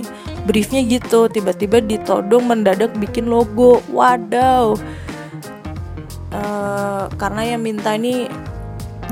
Briefnya 0.46 0.82
gitu 0.86 1.30
tiba-tiba 1.30 1.78
ditodong 1.82 2.50
mendadak 2.50 2.94
bikin 2.98 3.30
logo. 3.30 3.82
Wadaw. 3.90 4.74
Uh, 6.34 7.06
karena 7.16 7.54
yang 7.56 7.62
minta 7.62 7.94
ini 7.94 8.26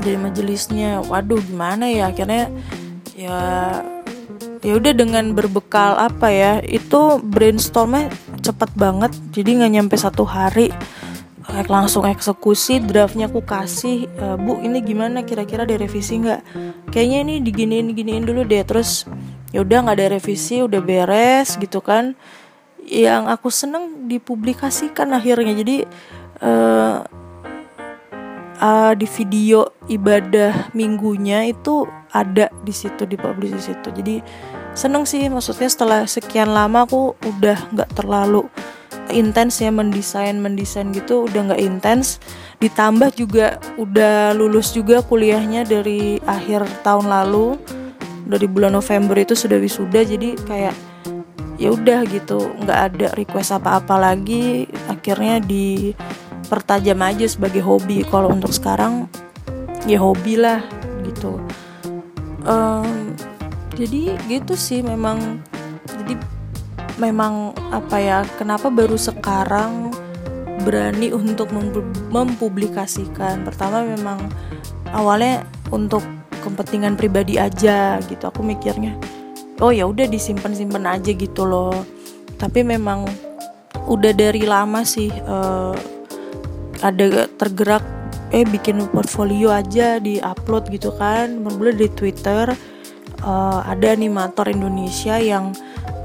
jadi 0.03 0.19
majelisnya. 0.19 1.03
Waduh 1.07 1.39
gimana 1.39 1.87
ya? 1.87 2.11
Akhirnya 2.11 2.51
ya 3.15 3.39
ya 4.65 4.73
udah 4.81 4.93
dengan 4.97 5.37
berbekal 5.37 5.95
apa 5.95 6.27
ya 6.33 6.51
itu 6.63 7.19
brainstormnya 7.23 8.11
cepet 8.43 8.71
banget. 8.75 9.11
Jadi 9.31 9.49
nggak 9.59 9.71
nyampe 9.75 9.95
satu 9.99 10.23
hari 10.23 10.71
langsung 11.69 12.03
eksekusi 12.05 12.81
draftnya 12.81 13.29
aku 13.29 13.45
kasih. 13.45 14.09
E, 14.09 14.25
bu 14.41 14.61
ini 14.65 14.81
gimana? 14.81 15.21
Kira-kira 15.21 15.63
ada 15.63 15.77
revisi 15.77 16.17
nggak? 16.17 16.41
Kayaknya 16.89 17.19
ini 17.21 17.33
diginiin 17.41 17.87
giniin 17.93 18.25
dulu 18.25 18.41
deh. 18.45 18.65
Terus 18.65 19.05
ya 19.53 19.61
udah 19.61 19.85
nggak 19.85 19.97
ada 19.97 20.07
revisi 20.17 20.65
udah 20.65 20.81
beres 20.81 21.55
gitu 21.61 21.79
kan. 21.85 22.17
Yang 22.85 23.23
aku 23.29 23.47
seneng 23.53 24.09
dipublikasikan 24.09 25.13
akhirnya. 25.13 25.53
Jadi 25.53 25.85
uh, 26.41 27.05
uh, 28.61 28.93
di 28.97 29.07
video 29.09 29.73
ibadah 29.85 30.73
minggunya 30.73 31.45
itu 31.49 31.85
ada 32.09 32.49
di 32.63 32.73
situ 32.73 33.05
di 33.05 33.17
publish 33.17 33.53
di 33.53 33.61
situ. 33.61 33.87
Jadi 33.93 34.15
seneng 34.73 35.05
sih. 35.05 35.21
Maksudnya 35.29 35.69
setelah 35.69 36.01
sekian 36.09 36.49
lama 36.49 36.89
aku 36.89 37.13
udah 37.21 37.57
nggak 37.73 37.89
terlalu 37.93 38.49
intens 39.13 39.61
ya 39.61 39.69
mendesain 39.69 40.37
mendesain 40.41 40.89
gitu 40.95 41.29
udah 41.29 41.51
nggak 41.51 41.61
intens. 41.61 42.17
Ditambah 42.57 43.13
juga 43.13 43.59
udah 43.77 44.33
lulus 44.33 44.73
juga 44.73 45.03
kuliahnya 45.05 45.67
dari 45.67 46.17
akhir 46.23 46.65
tahun 46.81 47.11
lalu 47.11 47.59
dari 48.25 48.49
bulan 48.49 48.73
November 48.73 49.13
itu 49.21 49.37
sudah 49.37 49.61
wisuda 49.61 50.01
jadi 50.01 50.33
kayak 50.49 50.75
ya 51.61 51.71
udah 51.71 52.03
gitu 52.09 52.51
nggak 52.65 52.79
ada 52.91 53.07
request 53.13 53.53
apa-apa 53.53 53.99
lagi. 53.99 54.65
Akhirnya 54.89 55.37
dipertajam 55.43 56.99
aja 57.05 57.25
sebagai 57.29 57.61
hobi. 57.61 58.01
Kalau 58.07 58.33
untuk 58.33 58.51
sekarang 58.51 59.05
ya 59.85 60.01
hobi 60.01 60.41
lah 60.41 60.65
gitu. 61.05 61.37
Um, 62.45 63.13
jadi 63.77 64.17
gitu 64.25 64.57
sih 64.57 64.81
memang. 64.81 65.43
Jadi 65.85 66.34
memang 66.95 67.51
apa 67.71 67.97
ya 67.99 68.17
kenapa 68.39 68.71
baru 68.71 68.95
sekarang 68.95 69.91
berani 70.63 71.11
untuk 71.11 71.51
mempublikasikan? 72.13 73.43
Pertama 73.43 73.83
memang 73.83 74.31
awalnya 74.95 75.43
untuk 75.71 76.01
kepentingan 76.39 76.93
pribadi 76.93 77.41
aja 77.41 77.97
gitu 78.05 78.29
aku 78.29 78.45
mikirnya 78.45 78.93
oh 79.63 79.71
ya 79.71 79.87
udah 79.87 80.07
disimpan 80.09 80.51
simpan 80.51 80.85
aja 80.89 81.11
gitu 81.15 81.47
loh. 81.47 81.75
Tapi 82.35 82.65
memang 82.65 83.07
udah 83.87 84.11
dari 84.11 84.43
lama 84.43 84.83
sih 84.83 85.11
uh, 85.11 85.75
ada 86.83 87.29
tergerak 87.39 87.83
eh 88.33 88.43
bikin 88.43 88.83
portfolio 88.91 89.53
aja 89.53 90.01
di 90.01 90.19
upload 90.19 90.67
gitu 90.73 90.91
kan. 90.95 91.39
Mulai 91.39 91.75
di 91.79 91.87
Twitter 91.93 92.51
uh, 93.23 93.59
ada 93.63 93.95
animator 93.95 94.51
Indonesia 94.51 95.15
yang 95.15 95.55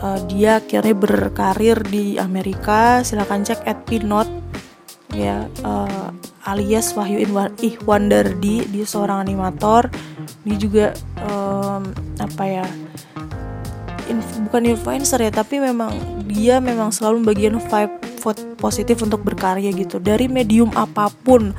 uh, 0.02 0.20
dia 0.26 0.58
akhirnya 0.60 0.96
berkarir 0.96 1.78
di 1.86 2.16
Amerika. 2.16 3.04
Silahkan 3.04 3.44
cek 3.44 3.64
at 3.68 3.84
pinot. 3.86 4.26
Ya 5.10 5.46
uh, 5.66 6.10
alias 6.44 6.92
Wahyu 6.96 7.22
Ihwandardi. 7.60 8.66
Dia 8.68 8.84
seorang 8.88 9.24
animator. 9.24 9.92
Dia 10.44 10.56
juga 10.56 10.86
um, 11.22 11.92
apa 12.18 12.44
ya 12.44 12.66
inf 14.10 14.26
bukan 14.50 14.74
influencer 14.74 15.22
ya 15.22 15.30
tapi 15.30 15.62
memang 15.62 15.94
dia 16.26 16.58
memang 16.58 16.90
selalu 16.90 17.30
bagian 17.30 17.62
vibe 17.62 17.94
positif 18.58 19.00
untuk 19.00 19.22
berkarya 19.22 19.70
gitu. 19.72 20.02
Dari 20.02 20.26
medium 20.26 20.74
apa 20.74 21.08
pun 21.24 21.54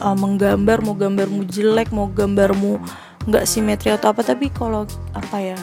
uh, 0.00 0.16
menggambar 0.16 0.82
mau 0.84 0.96
gambarmu 0.96 1.46
jelek 1.48 1.92
mau 1.92 2.08
gambarmu 2.10 2.80
nggak 3.26 3.44
simetri 3.48 3.90
atau 3.90 4.14
apa 4.14 4.22
tapi 4.22 4.52
kalau 4.54 4.86
apa 5.10 5.36
ya 5.42 5.58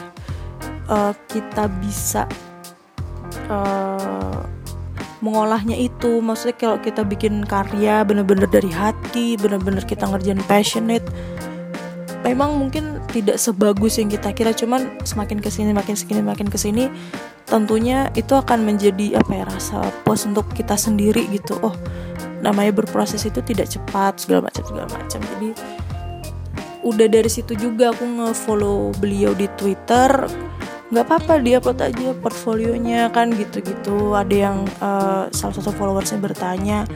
uh, 0.88 1.12
kita 1.28 1.68
bisa 1.82 2.28
uh, 3.48 4.42
mengolahnya 5.24 5.76
itu. 5.76 6.20
Maksudnya 6.20 6.56
kalau 6.56 6.78
kita 6.80 7.02
bikin 7.04 7.44
karya 7.48 8.04
bener-bener 8.04 8.48
dari 8.48 8.68
hati 8.68 9.40
bener-bener 9.40 9.84
kita 9.84 10.04
ngerjain 10.04 10.40
passionate 10.44 11.04
memang 12.24 12.56
mungkin 12.56 13.04
tidak 13.12 13.36
sebagus 13.36 14.00
yang 14.00 14.08
kita 14.08 14.32
kira. 14.32 14.52
Cuman 14.56 15.00
semakin 15.04 15.40
ke 15.40 15.52
sini 15.52 15.76
makin 15.76 15.96
ke 15.96 16.04
sini 16.04 16.20
makin 16.24 16.48
ke 16.48 16.56
sini 16.56 16.84
tentunya 17.44 18.08
itu 18.16 18.32
akan 18.32 18.64
menjadi 18.64 19.20
apa 19.20 19.32
ya 19.36 19.44
rasa 19.44 19.78
puas 20.02 20.24
untuk 20.24 20.48
kita 20.56 20.74
sendiri 20.76 21.28
gitu. 21.28 21.60
Oh 21.60 21.76
namanya 22.44 22.76
berproses 22.76 23.24
itu 23.24 23.40
tidak 23.40 23.72
cepat 23.72 24.20
segala 24.20 24.52
macam 24.52 24.62
segala 24.68 24.88
macam. 24.92 25.20
Jadi 25.20 25.50
udah 26.84 27.08
dari 27.08 27.30
situ 27.32 27.56
juga 27.56 27.96
aku 27.96 28.04
nge-follow 28.04 28.92
beliau 29.00 29.32
di 29.32 29.48
Twitter 29.56 30.28
nggak 30.94 31.10
apa-apa 31.10 31.42
dia 31.42 31.58
upload 31.58 31.82
aja 31.82 32.14
portfolionya 32.22 33.10
kan 33.10 33.34
gitu-gitu. 33.34 34.14
Ada 34.14 34.34
yang 34.34 34.62
uh, 34.78 35.26
salah 35.34 35.54
satu 35.58 35.74
followersnya 35.74 36.22
bertanya 36.22 36.86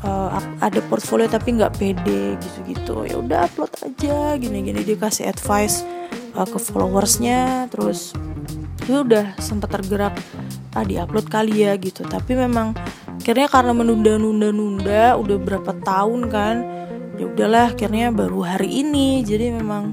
uh, 0.00 0.40
ada 0.64 0.80
portfolio 0.88 1.28
tapi 1.28 1.60
nggak 1.60 1.76
pede 1.76 2.40
gitu-gitu. 2.40 3.04
Ya 3.04 3.20
udah 3.20 3.38
upload 3.52 3.72
aja 3.84 4.40
gini-gini. 4.40 4.80
Dia 4.80 4.96
kasih 4.96 5.28
advice 5.28 5.84
uh, 6.32 6.48
ke 6.48 6.56
followersnya 6.56 7.68
terus 7.68 8.16
ya 8.88 9.04
udah 9.04 9.36
sempat 9.36 9.76
tergerak 9.76 10.16
ah 10.72 10.84
upload 10.84 11.28
kali 11.28 11.68
ya 11.68 11.76
gitu. 11.76 12.00
Tapi 12.08 12.32
memang 12.32 12.72
akhirnya 13.20 13.52
karena 13.52 13.76
menunda-nunda-nunda 13.76 15.20
udah 15.20 15.36
berapa 15.36 15.72
tahun 15.84 16.32
kan 16.32 16.54
ya 17.20 17.28
udahlah 17.28 17.76
akhirnya 17.76 18.08
baru 18.08 18.40
hari 18.40 18.80
ini. 18.80 19.20
Jadi 19.20 19.52
memang 19.52 19.92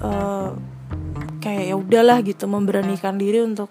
uh, 0.00 0.56
kayak 1.44 1.68
ya 1.68 1.76
udahlah 1.76 2.24
gitu 2.24 2.48
memberanikan 2.48 3.20
diri 3.20 3.44
untuk 3.44 3.68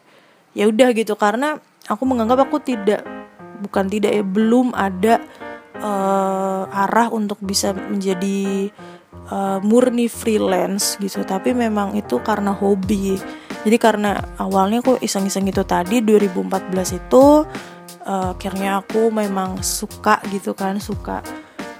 ya 0.53 0.69
udah 0.69 0.93
gitu. 0.93 1.17
Karena 1.17 1.57
aku 1.89 2.05
menganggap 2.05 2.45
aku 2.45 2.61
tidak 2.61 3.01
bukan 3.65 3.89
tidak 3.89 4.13
ya 4.13 4.21
belum 4.21 4.77
ada 4.77 5.17
uh, 5.81 6.69
arah 6.69 7.09
untuk 7.09 7.41
bisa 7.41 7.73
menjadi 7.73 8.69
uh, 9.33 9.57
murni 9.65 10.05
freelance 10.05 11.01
gitu. 11.01 11.25
Tapi 11.25 11.57
memang 11.57 11.97
itu 11.97 12.21
karena 12.21 12.53
hobi. 12.53 13.17
Jadi 13.65 13.77
karena 13.81 14.21
awalnya 14.37 14.85
aku 14.85 15.01
iseng-iseng 15.01 15.49
itu 15.49 15.65
tadi 15.65 16.03
2014 16.05 16.99
itu 16.99 17.47
uh, 18.05 18.35
akhirnya 18.35 18.83
aku 18.83 19.09
memang 19.09 19.63
suka 19.63 20.19
gitu 20.29 20.51
kan 20.51 20.77
suka 20.77 21.23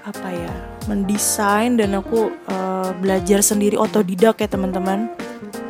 apa 0.04 0.28
ya 0.28 0.52
mendesain 0.84 1.80
dan 1.80 1.96
aku 1.96 2.28
uh, 2.48 2.92
belajar 3.00 3.40
sendiri 3.40 3.80
otodidak 3.80 4.36
ya 4.40 4.48
teman-teman 4.48 5.08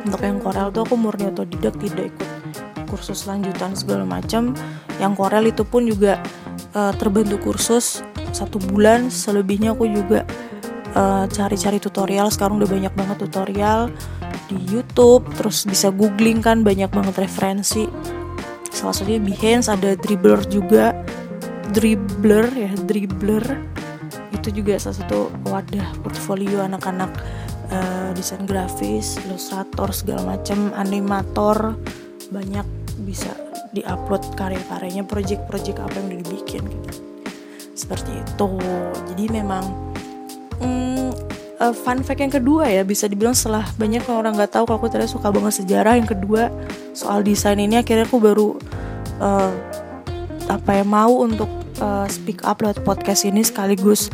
untuk 0.05 0.21
yang 0.21 0.37
Corel 0.37 0.69
tuh 0.69 0.85
aku 0.85 0.95
murni 0.95 1.33
otodidak 1.33 1.75
tidak 1.81 2.13
ikut 2.13 2.29
kursus 2.85 3.25
lanjutan 3.25 3.73
segala 3.73 4.05
macam. 4.05 4.53
Yang 5.01 5.13
Corel 5.17 5.45
itu 5.49 5.65
pun 5.65 5.89
juga 5.89 6.21
uh, 6.77 6.93
terbentuk 6.95 7.41
kursus 7.41 8.05
satu 8.29 8.61
bulan 8.61 9.09
selebihnya 9.09 9.73
aku 9.73 9.89
juga 9.89 10.23
cari-cari 11.27 11.75
uh, 11.75 11.83
tutorial. 11.83 12.31
Sekarang 12.31 12.55
udah 12.55 12.71
banyak 12.71 12.93
banget 12.95 13.17
tutorial 13.27 13.91
di 14.47 14.55
YouTube 14.71 15.27
terus 15.35 15.67
bisa 15.67 15.91
googling 15.91 16.39
kan 16.39 16.63
banyak 16.63 16.87
banget 16.87 17.19
referensi. 17.19 17.89
Salah 18.71 18.95
satunya 18.95 19.19
Behance 19.19 19.67
ada 19.67 19.95
Dribbler 19.99 20.45
juga. 20.47 20.95
Dribbler 21.75 22.47
ya 22.55 22.71
Dribbler. 22.87 23.43
Itu 24.31 24.55
juga 24.55 24.79
salah 24.79 25.03
satu 25.03 25.33
wadah 25.49 25.99
portfolio 25.99 26.63
anak-anak 26.63 27.11
uh, 27.69 28.09
desain 28.13 28.43
grafis, 28.45 29.17
ilustrator 29.25 29.89
segala 29.91 30.37
macam, 30.37 30.71
animator 30.75 31.77
banyak 32.29 32.65
bisa 33.05 33.31
diupload 33.75 34.23
karya-karyanya, 34.39 35.03
project-project 35.03 35.77
apa 35.81 35.93
yang 35.99 36.05
udah 36.09 36.19
dibikin 36.23 36.63
gitu. 36.63 36.91
Seperti 37.75 38.11
itu. 38.15 38.49
Jadi 39.11 39.23
memang 39.29 39.63
hmm, 40.63 41.11
uh, 41.59 41.73
fun 41.75 42.01
fact 42.03 42.21
yang 42.21 42.33
kedua 42.33 42.67
ya 42.67 42.81
bisa 42.83 43.07
dibilang 43.07 43.35
setelah 43.35 43.67
banyak 43.75 44.03
orang 44.07 44.35
nggak 44.35 44.51
tahu 44.55 44.63
kalau 44.67 44.79
aku 44.79 44.87
ternyata 44.91 45.11
suka 45.11 45.27
banget 45.31 45.53
sejarah 45.63 45.93
yang 45.99 46.07
kedua 46.07 46.51
soal 46.95 47.23
desain 47.23 47.59
ini 47.59 47.79
akhirnya 47.79 48.07
aku 48.07 48.17
baru 48.19 48.55
uh, 49.19 49.51
apa 50.45 50.71
ya 50.81 50.85
mau 50.85 51.25
untuk 51.25 51.49
uh, 51.81 52.05
speak 52.07 52.45
up 52.45 52.61
lewat 52.61 52.81
podcast 52.85 53.25
ini 53.25 53.41
sekaligus 53.41 54.13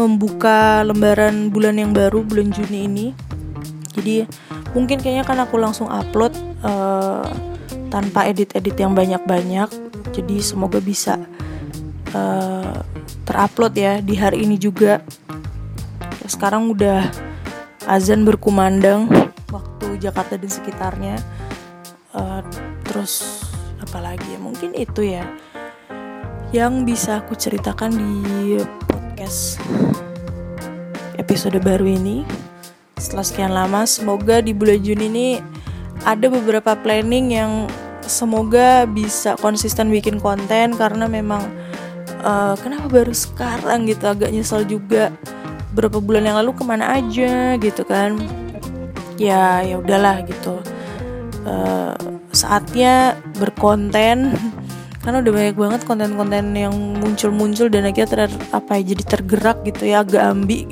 membuka 0.00 0.80
lembaran 0.80 1.52
bulan 1.52 1.76
yang 1.76 1.92
baru 1.92 2.24
bulan 2.24 2.48
Juni 2.48 2.88
ini. 2.88 3.06
Jadi 3.92 4.24
mungkin 4.72 4.96
kayaknya 4.96 5.28
kan 5.28 5.36
aku 5.44 5.60
langsung 5.60 5.92
upload 5.92 6.32
uh, 6.64 7.28
tanpa 7.92 8.24
edit-edit 8.32 8.80
yang 8.80 8.96
banyak-banyak. 8.96 9.68
Jadi 10.16 10.36
semoga 10.40 10.80
bisa 10.80 11.20
uh, 12.16 12.80
terupload 13.28 13.76
ya 13.76 14.00
di 14.00 14.16
hari 14.16 14.48
ini 14.48 14.56
juga. 14.56 15.04
Sekarang 16.24 16.72
udah 16.72 17.04
azan 17.84 18.24
berkumandang 18.24 19.12
waktu 19.52 20.00
Jakarta 20.00 20.40
dan 20.40 20.48
sekitarnya. 20.48 21.16
Uh, 22.16 22.40
terus 22.88 23.44
apalagi 23.84 24.32
ya? 24.32 24.38
Mungkin 24.40 24.72
itu 24.72 25.04
ya 25.04 25.28
yang 26.50 26.82
bisa 26.82 27.22
aku 27.22 27.38
ceritakan 27.38 27.94
di 27.94 28.58
podcast 29.20 29.60
episode 31.20 31.60
baru 31.60 31.84
ini. 31.84 32.24
Setelah 32.96 33.20
sekian 33.28 33.52
lama 33.52 33.84
semoga 33.84 34.40
di 34.40 34.56
bulan 34.56 34.80
Juni 34.80 35.12
ini 35.12 35.28
ada 36.08 36.32
beberapa 36.32 36.72
planning 36.72 37.36
yang 37.36 37.68
semoga 38.00 38.88
bisa 38.88 39.36
konsisten 39.44 39.92
bikin 39.92 40.16
konten 40.24 40.72
karena 40.72 41.04
memang 41.04 41.52
uh, 42.24 42.56
kenapa 42.64 42.88
baru 42.88 43.12
sekarang 43.12 43.92
gitu? 43.92 44.08
Agak 44.08 44.32
nyesel 44.32 44.64
juga. 44.64 45.12
Berapa 45.76 46.00
bulan 46.00 46.24
yang 46.24 46.40
lalu 46.40 46.56
ke 46.56 46.64
mana 46.64 46.96
aja 46.96 47.60
gitu 47.60 47.84
kan? 47.84 48.16
Ya 49.20 49.60
ya 49.60 49.84
udahlah 49.84 50.24
gitu. 50.24 50.64
Uh, 51.44 51.92
saatnya 52.32 53.20
berkonten 53.36 54.32
karena 55.00 55.24
udah 55.24 55.32
banyak 55.32 55.56
banget 55.56 55.80
konten-konten 55.88 56.52
yang 56.52 56.74
muncul-muncul 57.00 57.72
dan 57.72 57.88
akhirnya 57.88 58.28
ter 58.28 58.32
apa 58.52 58.76
ya 58.76 58.92
jadi 58.92 59.04
tergerak 59.08 59.58
gitu 59.64 59.82
ya 59.88 60.04
agak 60.04 60.22
ambi. 60.28 60.68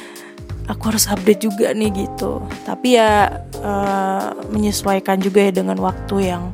Aku 0.70 0.92
harus 0.92 1.08
update 1.08 1.48
juga 1.48 1.72
nih 1.72 2.04
gitu. 2.04 2.44
Tapi 2.68 3.00
ya 3.00 3.42
uh, 3.64 4.36
menyesuaikan 4.52 5.18
juga 5.18 5.48
ya 5.48 5.52
dengan 5.56 5.80
waktu 5.80 6.32
yang 6.32 6.52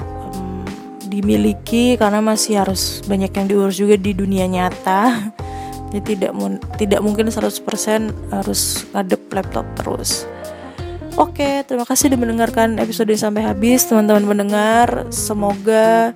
um, 0.00 0.64
dimiliki 1.12 2.00
karena 2.00 2.24
masih 2.24 2.64
harus 2.64 3.04
banyak 3.04 3.30
yang 3.30 3.46
diurus 3.46 3.76
juga 3.76 4.00
di 4.00 4.16
dunia 4.16 4.48
nyata. 4.48 5.32
Jadi 5.92 6.16
tidak 6.16 6.32
tidak 6.80 7.00
mungkin 7.00 7.28
100% 7.28 8.32
harus 8.32 8.88
ngadep 8.92 9.20
laptop 9.32 9.64
terus. 9.76 10.24
Oke, 11.18 11.66
terima 11.66 11.82
kasih 11.82 12.08
sudah 12.08 12.20
mendengarkan 12.20 12.78
episode 12.78 13.10
sampai 13.18 13.42
habis, 13.42 13.88
teman-teman 13.88 14.22
mendengar. 14.22 15.08
Semoga 15.10 16.14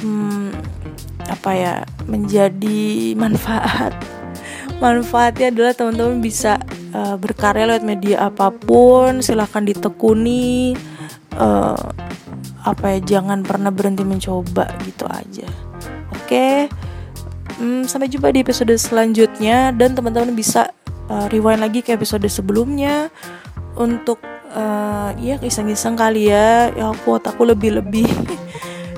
hmm, 0.00 0.50
apa 1.28 1.50
ya 1.54 1.74
menjadi 2.08 3.14
manfaat. 3.14 3.94
Manfaatnya 4.80 5.52
adalah 5.52 5.72
teman-teman 5.76 6.24
bisa 6.24 6.56
uh, 6.96 7.14
berkarya 7.20 7.68
lewat 7.68 7.84
media 7.84 8.32
apa 8.32 8.48
pun. 8.48 9.20
Silahkan 9.20 9.62
ditekuni. 9.62 10.72
Uh, 11.36 11.76
apa 12.64 12.96
ya, 12.96 13.20
jangan 13.20 13.44
pernah 13.44 13.68
berhenti 13.72 14.04
mencoba 14.04 14.68
gitu 14.84 15.04
aja. 15.08 15.48
Oke. 16.16 16.68
Hmm, 17.60 17.84
sampai 17.84 18.08
jumpa 18.08 18.32
di 18.32 18.40
episode 18.40 18.72
selanjutnya 18.80 19.68
dan 19.76 19.92
teman-teman 19.92 20.32
bisa 20.32 20.72
uh, 21.12 21.28
rewind 21.28 21.60
lagi 21.60 21.84
ke 21.84 21.92
episode 21.92 22.24
sebelumnya 22.32 23.12
untuk 23.76 24.22
uh, 24.56 25.12
ya 25.20 25.36
iseng-iseng 25.44 25.98
kali 25.98 26.32
ya 26.32 26.72
ya 26.72 26.88
aku 26.88 27.20
aku 27.20 27.42
lebih-lebih 27.44 28.06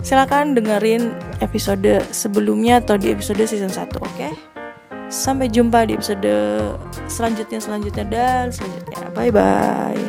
silakan 0.03 0.59
dengerin 0.59 1.15
episode 1.39 2.03
sebelumnya 2.11 2.83
atau 2.83 2.99
di 2.99 3.15
episode 3.15 3.43
season 3.47 3.71
1 3.71 3.87
oke 3.97 4.03
okay? 4.03 4.35
sampai 5.09 5.47
jumpa 5.47 5.87
di 5.87 5.95
episode 5.95 6.35
selanjutnya 7.07 7.63
selanjutnya 7.63 8.05
dan 8.11 8.51
selanjutnya 8.51 8.99
bye 9.15 9.31
bye 9.31 10.03